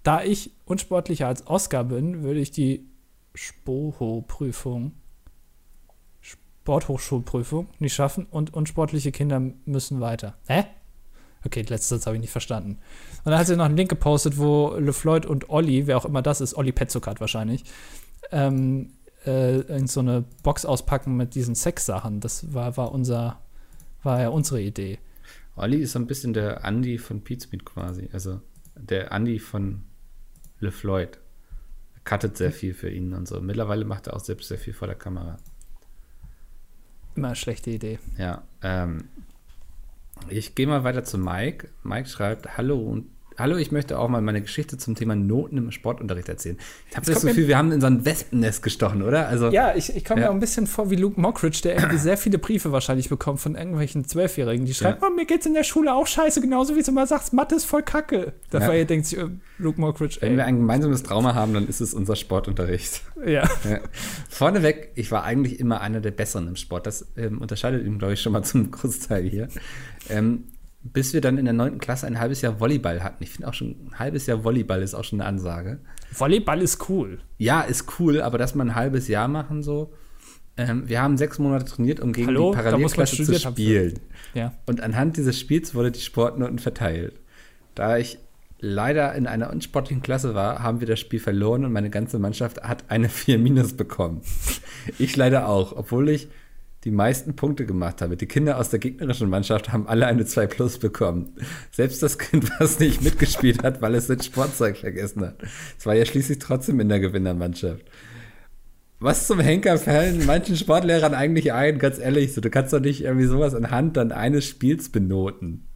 [0.04, 2.89] Da ich unsportlicher als Oscar bin, würde ich die
[3.40, 4.92] Spoho-Prüfung,
[6.20, 10.38] Sporthochschulprüfung, nicht schaffen und unsportliche Kinder müssen weiter.
[10.48, 10.66] Hä?
[11.46, 12.80] Okay, letzten Satz habe ich nicht verstanden.
[13.24, 16.22] Und dann hat sie noch einen Link gepostet, wo LeFloid und Olli, wer auch immer
[16.22, 17.64] das ist, Olli Petzokat wahrscheinlich,
[18.34, 18.92] ähm,
[19.26, 22.20] äh, in so eine Box auspacken mit diesen Sexsachen.
[22.20, 23.40] Das war, war unser,
[24.04, 25.00] war ja unsere Idee.
[25.56, 28.10] Olli ist so ein bisschen der Andy von Pizmeet quasi.
[28.12, 28.42] Also
[28.76, 29.84] der Andy von
[30.60, 31.20] LeFloid.
[32.10, 33.40] Cuttet sehr viel für ihn und so.
[33.40, 35.38] Mittlerweile macht er auch selbst sehr viel vor der Kamera.
[37.14, 38.00] Immer eine schlechte Idee.
[38.18, 39.10] Ja, ähm,
[40.28, 41.70] ich gehe mal weiter zu Mike.
[41.84, 45.72] Mike schreibt: Hallo und Hallo, ich möchte auch mal meine Geschichte zum Thema Noten im
[45.72, 46.58] Sportunterricht erzählen.
[46.90, 49.30] Ich habe das Gefühl, wir haben in so ein Wespennest gestochen, oder?
[49.30, 50.28] Also, ja, ich, ich komme ja.
[50.28, 53.40] mir auch ein bisschen vor wie Luke Mockridge, der irgendwie sehr viele Briefe wahrscheinlich bekommt
[53.40, 55.08] von irgendwelchen Zwölfjährigen, die schreiben, ja.
[55.08, 57.64] oh, mir geht's in der Schule auch scheiße, genauso wie du immer sagst, Mathe ist
[57.64, 58.34] voll kacke.
[58.50, 58.84] Dafür ja.
[58.84, 60.32] denkt sich äh, Luke Mockridge, ey.
[60.32, 63.04] Wenn wir ein gemeinsames Trauma haben, dann ist es unser Sportunterricht.
[63.26, 63.44] Ja.
[63.64, 63.80] ja.
[64.28, 66.88] Vorneweg, ich war eigentlich immer einer der Besseren im Sport.
[66.88, 69.48] Das ähm, unterscheidet ihn, glaube ich, schon mal zum Großteil hier.
[70.10, 70.44] Ähm,
[70.82, 73.24] bis wir dann in der neunten Klasse ein halbes Jahr Volleyball hatten.
[73.24, 75.80] Ich finde auch schon, ein halbes Jahr Volleyball ist auch schon eine Ansage.
[76.12, 77.20] Volleyball ist cool.
[77.38, 79.94] Ja, ist cool, aber dass man ein halbes Jahr machen so.
[80.58, 82.52] Ähm, wir haben sechs Monate trainiert, um gegen Hallo?
[82.52, 84.00] die Parallelklasse zu spielen.
[84.34, 84.54] Ja.
[84.66, 87.20] Und anhand dieses Spiels wurde die Sportnoten verteilt.
[87.76, 88.18] Da ich
[88.60, 92.62] leider in einer unsportlichen Klasse war, haben wir das Spiel verloren und meine ganze Mannschaft
[92.64, 94.22] hat eine 4 minus bekommen.
[94.98, 96.30] ich leider auch, obwohl ich
[96.86, 98.16] die meisten Punkte gemacht habe.
[98.16, 101.36] Die Kinder aus der gegnerischen Mannschaft haben alle eine 2 Plus bekommen.
[101.72, 105.38] Selbst das Kind, was nicht mitgespielt hat, weil es sein Sportzeug vergessen hat.
[105.78, 107.86] Es war ja schließlich trotzdem in der Gewinnermannschaft.
[109.02, 113.02] Was zum Henker fallen manchen Sportlehrern eigentlich ein, ganz ehrlich, so, du kannst doch nicht
[113.02, 115.68] irgendwie sowas anhand dann eines Spiels benoten.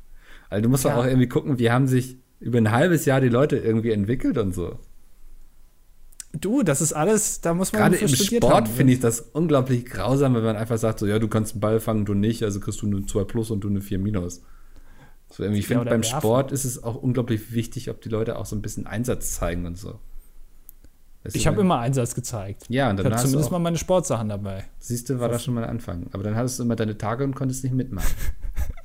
[0.49, 0.91] Also du musst ja.
[0.91, 4.38] doch auch irgendwie gucken, wie haben sich über ein halbes Jahr die Leute irgendwie entwickelt
[4.38, 4.78] und so.
[6.39, 10.34] Du, das ist alles, da muss man Gerade im Sport finde ich das unglaublich grausam,
[10.34, 12.81] wenn man einfach sagt, so, ja, du kannst einen Ball fangen, du nicht, also kriegst
[12.81, 14.41] du eine 2 plus und du eine 4 minus.
[15.29, 16.19] So, irgendwie, ich finde, beim werfen.
[16.19, 19.65] Sport ist es auch unglaublich wichtig, ob die Leute auch so ein bisschen Einsatz zeigen
[19.65, 19.99] und so.
[21.23, 22.65] Weißt ich habe immer Einsatz gezeigt.
[22.67, 24.65] Ja, und dann ich hast zumindest mal meine Sportsachen dabei.
[24.79, 26.07] Siehst du, war das schon mal ein Anfang.
[26.11, 28.13] Aber dann hattest du immer deine Tage und konntest nicht mitmachen.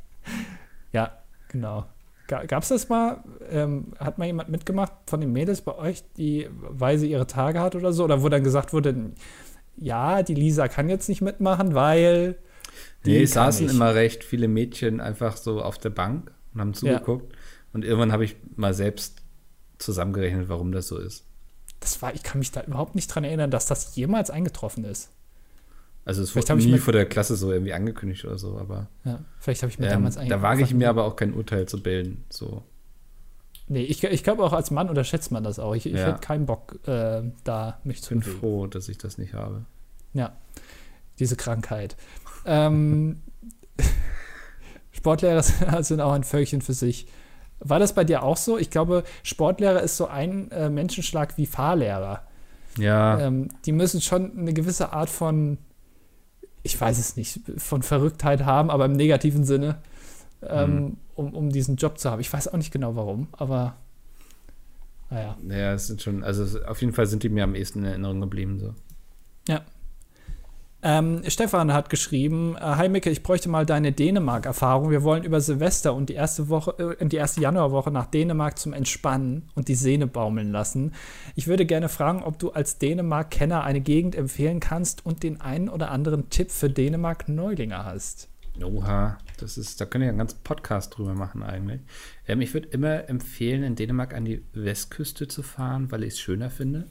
[0.92, 1.18] ja,
[1.48, 1.86] genau.
[2.28, 3.24] Gab es das mal?
[3.50, 7.58] Ähm, hat mal jemand mitgemacht von den Mädels bei euch, die, weil sie ihre Tage
[7.58, 8.04] hat oder so?
[8.04, 9.12] Oder wo dann gesagt wurde,
[9.78, 12.38] ja, die Lisa kann jetzt nicht mitmachen, weil.
[13.04, 13.74] Nee, saßen nicht.
[13.74, 17.32] immer recht viele Mädchen einfach so auf der Bank und haben zugeguckt.
[17.32, 17.38] Ja.
[17.72, 19.22] Und irgendwann habe ich mal selbst
[19.78, 21.24] zusammengerechnet, warum das so ist.
[21.80, 25.10] Das war, ich kann mich da überhaupt nicht dran erinnern, dass das jemals eingetroffen ist.
[26.08, 28.88] Also es wurde nie vor der Klasse so irgendwie angekündigt oder so, aber.
[29.04, 30.30] Ja, vielleicht habe ich mir ähm, damals eigentlich.
[30.30, 32.24] Da wage ich mir aber auch kein Urteil zu bilden.
[32.30, 32.62] So.
[33.66, 35.74] Nee, ich, ich glaube auch als Mann unterschätzt man das auch.
[35.74, 36.06] Ich, ich ja.
[36.06, 39.66] hätte keinen Bock, äh, da mich zu Ich bin froh, dass ich das nicht habe.
[40.14, 40.32] Ja,
[41.18, 41.94] diese Krankheit.
[42.46, 43.20] ähm,
[44.92, 45.42] Sportlehrer
[45.82, 47.06] sind auch ein Völkchen für sich.
[47.60, 48.56] War das bei dir auch so?
[48.56, 52.22] Ich glaube, Sportlehrer ist so ein äh, Menschenschlag wie Fahrlehrer.
[52.78, 53.20] Ja.
[53.20, 55.58] Ähm, die müssen schon eine gewisse Art von
[56.62, 59.80] ich weiß es nicht, von Verrücktheit haben, aber im negativen Sinne,
[60.42, 60.96] ähm, mhm.
[61.14, 62.20] um, um diesen Job zu haben.
[62.20, 63.76] Ich weiß auch nicht genau warum, aber
[65.10, 65.36] naja.
[65.42, 68.20] Naja, es sind schon, also auf jeden Fall sind die mir am ehesten in Erinnerung
[68.20, 68.58] geblieben.
[68.58, 68.74] So.
[69.48, 69.62] Ja.
[70.80, 74.90] Ähm, Stefan hat geschrieben: äh, Hi Micke, ich bräuchte mal deine Dänemark-Erfahrung.
[74.90, 78.72] Wir wollen über Silvester und die erste Woche, äh, die erste Januarwoche nach Dänemark zum
[78.72, 80.94] Entspannen und die Sehne baumeln lassen.
[81.34, 85.68] Ich würde gerne fragen, ob du als Dänemark-Kenner eine Gegend empfehlen kannst und den einen
[85.68, 88.28] oder anderen Tipp für Dänemark-Neulinge hast.
[88.62, 91.80] Oha, das ist, da können wir einen ganzen Podcast drüber machen eigentlich.
[92.28, 96.20] Ähm, ich würde immer empfehlen, in Dänemark an die Westküste zu fahren, weil ich es
[96.20, 96.88] schöner finde.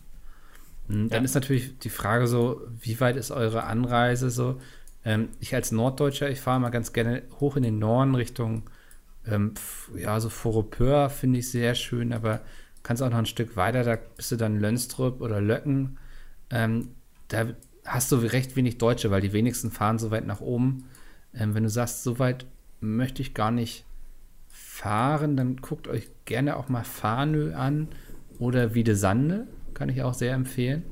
[0.88, 1.25] Hm, dann ja.
[1.25, 4.59] ist natürlich die Frage so, wie weit ist eure Anreise so?
[5.03, 8.63] Ähm, ich als Norddeutscher, ich fahre mal ganz gerne hoch in den Norden Richtung,
[9.25, 9.53] ähm,
[9.95, 12.41] ja, so Vorepeur finde ich sehr schön, aber
[12.83, 15.97] kannst auch noch ein Stück weiter, da bist du dann Lönstrup oder Löcken.
[16.49, 16.89] Ähm,
[17.27, 17.47] da
[17.85, 20.85] hast du recht wenig Deutsche, weil die wenigsten fahren so weit nach oben.
[21.33, 22.45] Ähm, wenn du sagst, so weit
[22.79, 23.85] möchte ich gar nicht
[24.47, 27.89] fahren, dann guckt euch gerne auch mal Farnö an
[28.39, 29.47] oder Wiedesande
[29.78, 30.84] kann ich auch sehr empfehlen.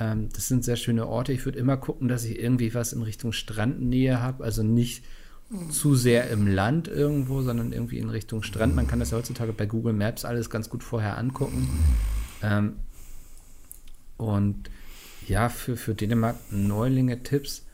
[0.00, 1.32] Ähm, das sind sehr schöne Orte.
[1.32, 4.42] Ich würde immer gucken, dass ich irgendwie was in Richtung Strandnähe habe.
[4.42, 5.04] Also nicht
[5.70, 8.74] zu sehr im Land irgendwo, sondern irgendwie in Richtung Strand.
[8.74, 11.68] Man kann das ja heutzutage bei Google Maps alles ganz gut vorher angucken.
[12.42, 12.76] Ähm,
[14.16, 14.68] und
[15.28, 17.66] ja, für, für Dänemark Neulinge Tipps.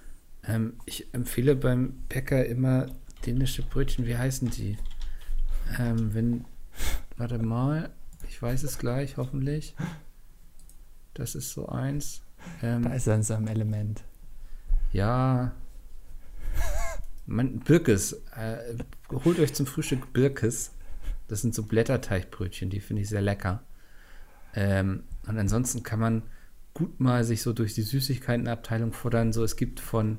[0.47, 2.87] Ähm, ich empfehle beim Bäcker immer
[3.25, 4.07] dänische Brötchen.
[4.07, 4.77] Wie heißen die?
[5.79, 6.45] Ähm, wenn,
[7.17, 7.91] warte mal,
[8.33, 9.74] ich weiß es gleich, hoffentlich.
[11.12, 12.22] Das ist so eins.
[12.62, 14.03] Ähm, Da ist er in seinem Element.
[14.93, 15.53] ja.
[17.26, 18.14] Man, Birkes.
[18.35, 18.78] Äh,
[19.11, 20.72] holt euch zum Frühstück Birkes.
[21.28, 23.62] Das sind so Blätterteigbrötchen, die finde ich sehr lecker.
[24.55, 26.22] Ähm, und ansonsten kann man
[26.74, 29.33] gut mal sich so durch die Süßigkeitenabteilung futtern.
[29.35, 30.18] So, es gibt von,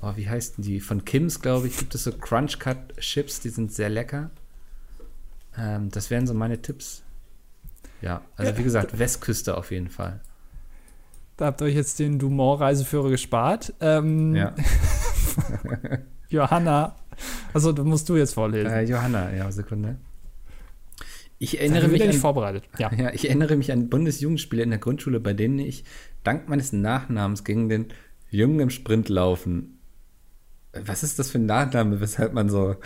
[0.00, 0.80] oh, wie heißt denn die?
[0.80, 4.30] Von Kims, glaube ich, gibt es so Crunch Cut Chips, die sind sehr lecker.
[5.56, 7.02] Ähm, das wären so meine Tipps.
[8.02, 10.20] Ja, also Ja, wie gesagt, Westküste auf jeden Fall.
[11.36, 13.72] Da habt ihr euch jetzt den Dumont-Reiseführer gespart.
[13.80, 14.54] Ähm, Ja.
[16.28, 16.96] Johanna,
[17.52, 18.70] also da musst du jetzt vorlesen.
[18.70, 19.96] Äh, Johanna, ja, Sekunde.
[21.38, 22.64] Ich erinnere mich an, vorbereitet.
[22.78, 22.92] Ja.
[22.96, 25.84] ja, ich erinnere mich an Bundesjugendspiele in der Grundschule, bei denen ich
[26.22, 27.88] dank meines Nachnamens gegen den
[28.30, 29.80] Jungen im Sprint laufen.
[30.72, 32.76] Was ist das für ein Nachname, weshalb man so.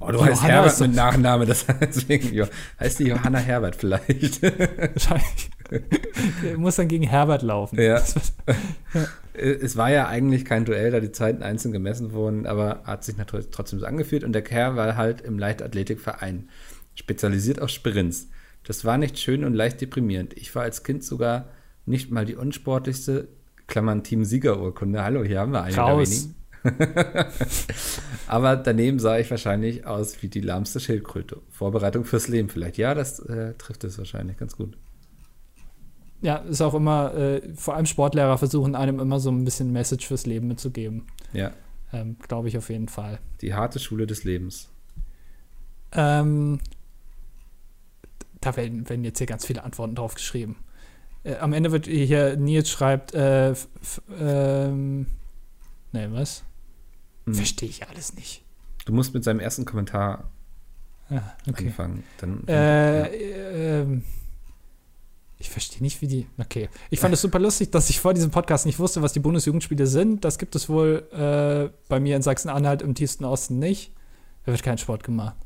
[0.00, 2.46] Oh, du heißt Johanna Herbert ist doch- mit Nachname, das deswegen jo,
[2.80, 4.42] heißt die Johanna Herbert vielleicht.
[4.42, 5.50] Wahrscheinlich.
[6.42, 7.80] Der muss dann gegen Herbert laufen.
[7.80, 7.94] Ja.
[7.94, 9.08] Das wird-
[9.62, 13.16] es war ja eigentlich kein Duell, da die Zeiten einzeln gemessen wurden, aber hat sich
[13.16, 16.48] natürlich trotzdem so angefühlt und der Kerl war halt im Leichtathletikverein,
[16.94, 18.28] spezialisiert auf Sprints.
[18.64, 20.34] Das war nicht schön und leicht deprimierend.
[20.34, 21.46] Ich war als Kind sogar
[21.86, 23.28] nicht mal die unsportlichste,
[23.66, 25.02] Klammern Team Siegerurkunde.
[25.02, 26.28] Hallo, hier haben wir eine der Raus.
[28.26, 31.40] aber daneben sah ich wahrscheinlich aus wie die lahmste Schildkröte.
[31.50, 32.78] Vorbereitung fürs Leben vielleicht.
[32.78, 34.76] Ja, das äh, trifft es wahrscheinlich ganz gut.
[36.22, 40.06] Ja, ist auch immer, äh, vor allem Sportlehrer versuchen einem immer so ein bisschen Message
[40.06, 41.06] fürs Leben mitzugeben.
[41.32, 41.52] Ja,
[41.92, 43.18] Ähm, Glaube ich auf jeden Fall.
[43.42, 44.70] die harte Schule des Lebens.
[45.92, 46.60] Ähm,
[48.40, 50.56] da werden, werden jetzt hier ganz viele Antworten drauf geschrieben.
[51.24, 53.54] Äh, am Ende wird hier, Nils schreibt, äh,
[54.18, 55.06] ähm,
[55.92, 56.42] ne, was?
[57.26, 57.34] Hm.
[57.34, 58.42] Verstehe ich alles nicht.
[58.84, 60.30] Du musst mit seinem ersten Kommentar
[61.10, 61.66] Ah, okay.
[61.68, 62.02] anfangen.
[62.18, 63.06] Dann, Äh,
[63.82, 64.04] ähm,
[65.38, 66.26] ich verstehe nicht, wie die.
[66.38, 66.68] Okay.
[66.90, 69.86] Ich fand es super lustig, dass ich vor diesem Podcast nicht wusste, was die Bundesjugendspiele
[69.86, 70.24] sind.
[70.24, 73.92] Das gibt es wohl äh, bei mir in Sachsen-Anhalt im tiefsten Osten nicht.
[74.46, 75.36] Da wird kein Sport gemacht.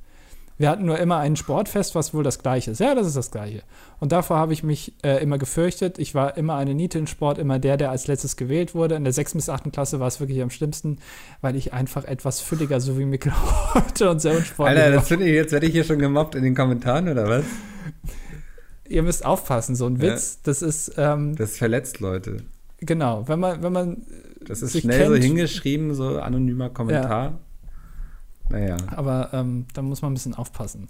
[0.58, 2.80] Wir hatten nur immer ein Sportfest, was wohl das gleiche ist.
[2.80, 3.62] Ja, das ist das gleiche.
[4.00, 5.98] Und davor habe ich mich äh, immer gefürchtet.
[6.00, 8.96] Ich war immer eine Niete im Sport, immer der, der als letztes gewählt wurde.
[8.96, 9.34] In der 6.
[9.34, 9.72] bis 8.
[9.72, 10.98] Klasse war es wirklich am schlimmsten,
[11.40, 13.32] weil ich einfach etwas fülliger, so wie Mikkel
[13.74, 14.98] heute und sehr unsportlich Alter, war.
[15.00, 17.44] das finde ich, jetzt werde ich hier schon gemobbt in den Kommentaren, oder was?
[18.88, 20.12] ihr müsst aufpassen, so ein Ja.
[20.14, 22.38] Witz, das ist, ähm, Das verletzt Leute.
[22.78, 24.06] genau, wenn man, wenn man,
[24.44, 25.24] Das ist schnell so kennt.
[25.24, 27.38] hingeschrieben, so anonymer Kommentar.
[28.50, 28.76] Naja.
[28.94, 30.88] aber ähm, da muss man ein bisschen aufpassen.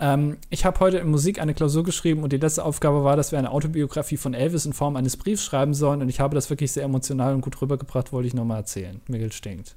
[0.00, 3.32] Ähm, ich habe heute in Musik eine Klausur geschrieben und die letzte Aufgabe war, dass
[3.32, 6.50] wir eine Autobiografie von Elvis in Form eines Briefs schreiben sollen und ich habe das
[6.50, 9.00] wirklich sehr emotional und gut rübergebracht, wollte ich nochmal erzählen.
[9.08, 9.76] Miguel stinkt.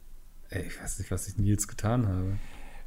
[0.49, 2.38] Ey, ich weiß nicht, was ich Nils getan habe.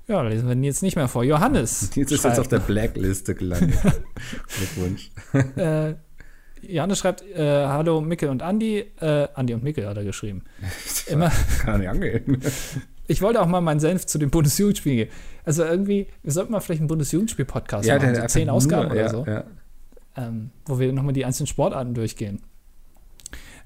[0.07, 1.25] Ja, da lesen wir jetzt nicht mehr vor.
[1.25, 1.91] Johannes.
[1.97, 3.79] Nils ist jetzt auf der Blackliste gelandet.
[4.59, 5.11] Glückwunsch.
[5.57, 5.95] äh,
[6.61, 8.85] Johannes schreibt, äh, hallo Mikkel und Andi.
[9.01, 10.45] Äh, Andi und Mikkel hat er geschrieben.
[11.07, 12.41] Immer, Kann nicht angehen.
[13.07, 15.11] Ich wollte auch mal meinen Senf zu den Bundesjugendspielen geben.
[15.45, 19.09] Also irgendwie, wir sollten mal vielleicht einen Bundesjugendspiel-Podcast machen, so zehn nur- Ausgaben oder ja,
[19.11, 19.45] so, Ja.
[20.17, 22.41] ähm, wo wir nochmal die einzelnen Sportarten durchgehen.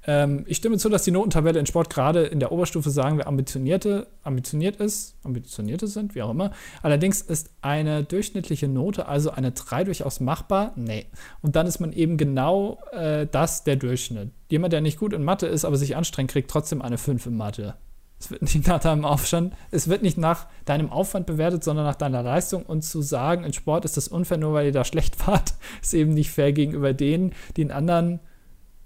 [0.06, 3.26] Ähm, ich stimme zu, dass die Notentabelle in Sport gerade in der Oberstufe, sagen wir,
[3.26, 6.52] ambitionierte, ambitioniert ist, ambitionierte sind, wie auch immer.
[6.82, 10.72] Allerdings ist eine durchschnittliche Note, also eine 3 durchaus machbar?
[10.76, 11.06] Nee.
[11.42, 14.30] Und dann ist man eben genau äh, das, der Durchschnitt.
[14.50, 17.36] Jemand, der nicht gut in Mathe ist, aber sich anstrengt, kriegt trotzdem eine 5 in
[17.36, 17.74] Mathe.
[18.20, 21.94] Es wird nicht nach deinem Aufstand, es wird nicht nach deinem Aufwand bewertet, sondern nach
[21.94, 22.64] deiner Leistung.
[22.64, 25.94] Und zu sagen, in Sport ist das unfair, nur weil ihr da schlecht wart, ist
[25.94, 28.20] eben nicht fair gegenüber denen, die in anderen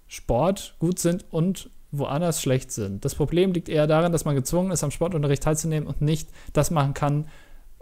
[0.07, 3.05] Sport gut sind und woanders schlecht sind.
[3.05, 6.71] Das Problem liegt eher darin, dass man gezwungen ist, am Sportunterricht teilzunehmen und nicht das
[6.71, 7.29] machen kann,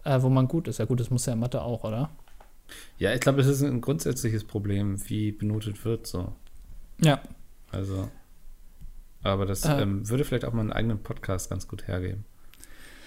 [0.04, 0.78] äh, wo man gut ist.
[0.78, 2.10] Ja gut, das muss ja in Mathe auch, oder?
[2.98, 6.32] ja, ich glaube, es ist ein grundsätzliches Problem, wie benotet wird so.
[7.00, 7.20] Ja.
[7.70, 8.08] Also,
[9.22, 9.82] aber das Äh.
[9.82, 12.24] ähm, würde vielleicht auch mal einen eigenen Podcast ganz gut hergeben.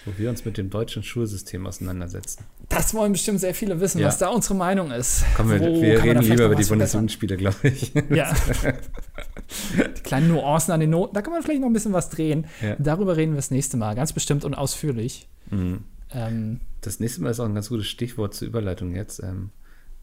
[0.06, 2.44] Wo wir uns mit dem deutschen Schulsystem auseinandersetzen.
[2.68, 4.08] Das wollen bestimmt sehr viele wissen, Ja.
[4.08, 5.24] was da unsere Meinung ist.
[5.34, 6.64] Komm, wir, Wo wir reden lieber über die?
[6.64, 7.94] Bundesjugendspiele, glaube ich.
[8.10, 8.30] Ja.
[9.96, 12.46] die kleinen Nuancen an den Noten, da kann man vielleicht noch ein bisschen was drehen.
[12.60, 12.76] Ja.
[12.78, 15.26] Darüber reden wir das nächste Mal, ganz bestimmt und ausführlich.
[15.50, 15.84] Mhm.
[16.10, 19.20] Ähm, Das nächste Mal ist auch ein ganz gutes Stichwort zur Überleitung jetzt.
[19.22, 19.50] Ähm,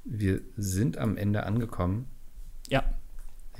[0.03, 2.07] wir sind am Ende angekommen.
[2.69, 2.83] ja,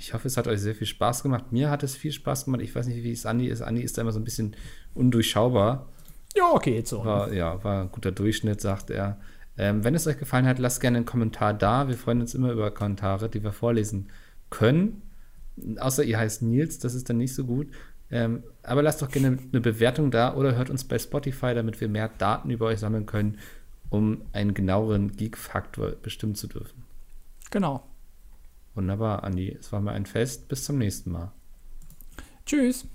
[0.01, 1.51] Ich hoffe, es hat euch sehr viel Spaß gemacht.
[1.51, 2.63] Mir hat es viel Spaß gemacht.
[2.63, 3.61] Ich weiß nicht, wie es Andi ist.
[3.61, 4.55] Andi ist da immer so ein bisschen
[4.95, 5.89] undurchschaubar.
[6.35, 7.05] ja, okay, jetzt so.
[7.05, 9.19] War, ja, war ein guter Durchschnitt, sagt er.
[9.59, 11.87] Ähm, wenn es euch gefallen hat, lasst gerne einen Kommentar da.
[11.87, 14.09] Wir freuen uns immer über Kommentare, die wir vorlesen
[14.49, 15.03] können.
[15.77, 17.67] Außer ihr heißt Nils, das ist dann nicht so gut.
[18.09, 21.89] Ähm, aber lasst doch gerne eine Bewertung da oder hört uns bei Spotify, damit wir
[21.89, 23.37] mehr Daten über euch sammeln können.
[23.91, 26.85] um einen genaueren Geek-Faktor bestimmen zu dürfen.
[27.51, 27.83] Genau.
[28.73, 29.49] Wunderbar, Andi.
[29.49, 30.47] Es war mir ein Fest.
[30.47, 31.31] Bis zum nächsten Mal.
[32.45, 32.87] Tschüss.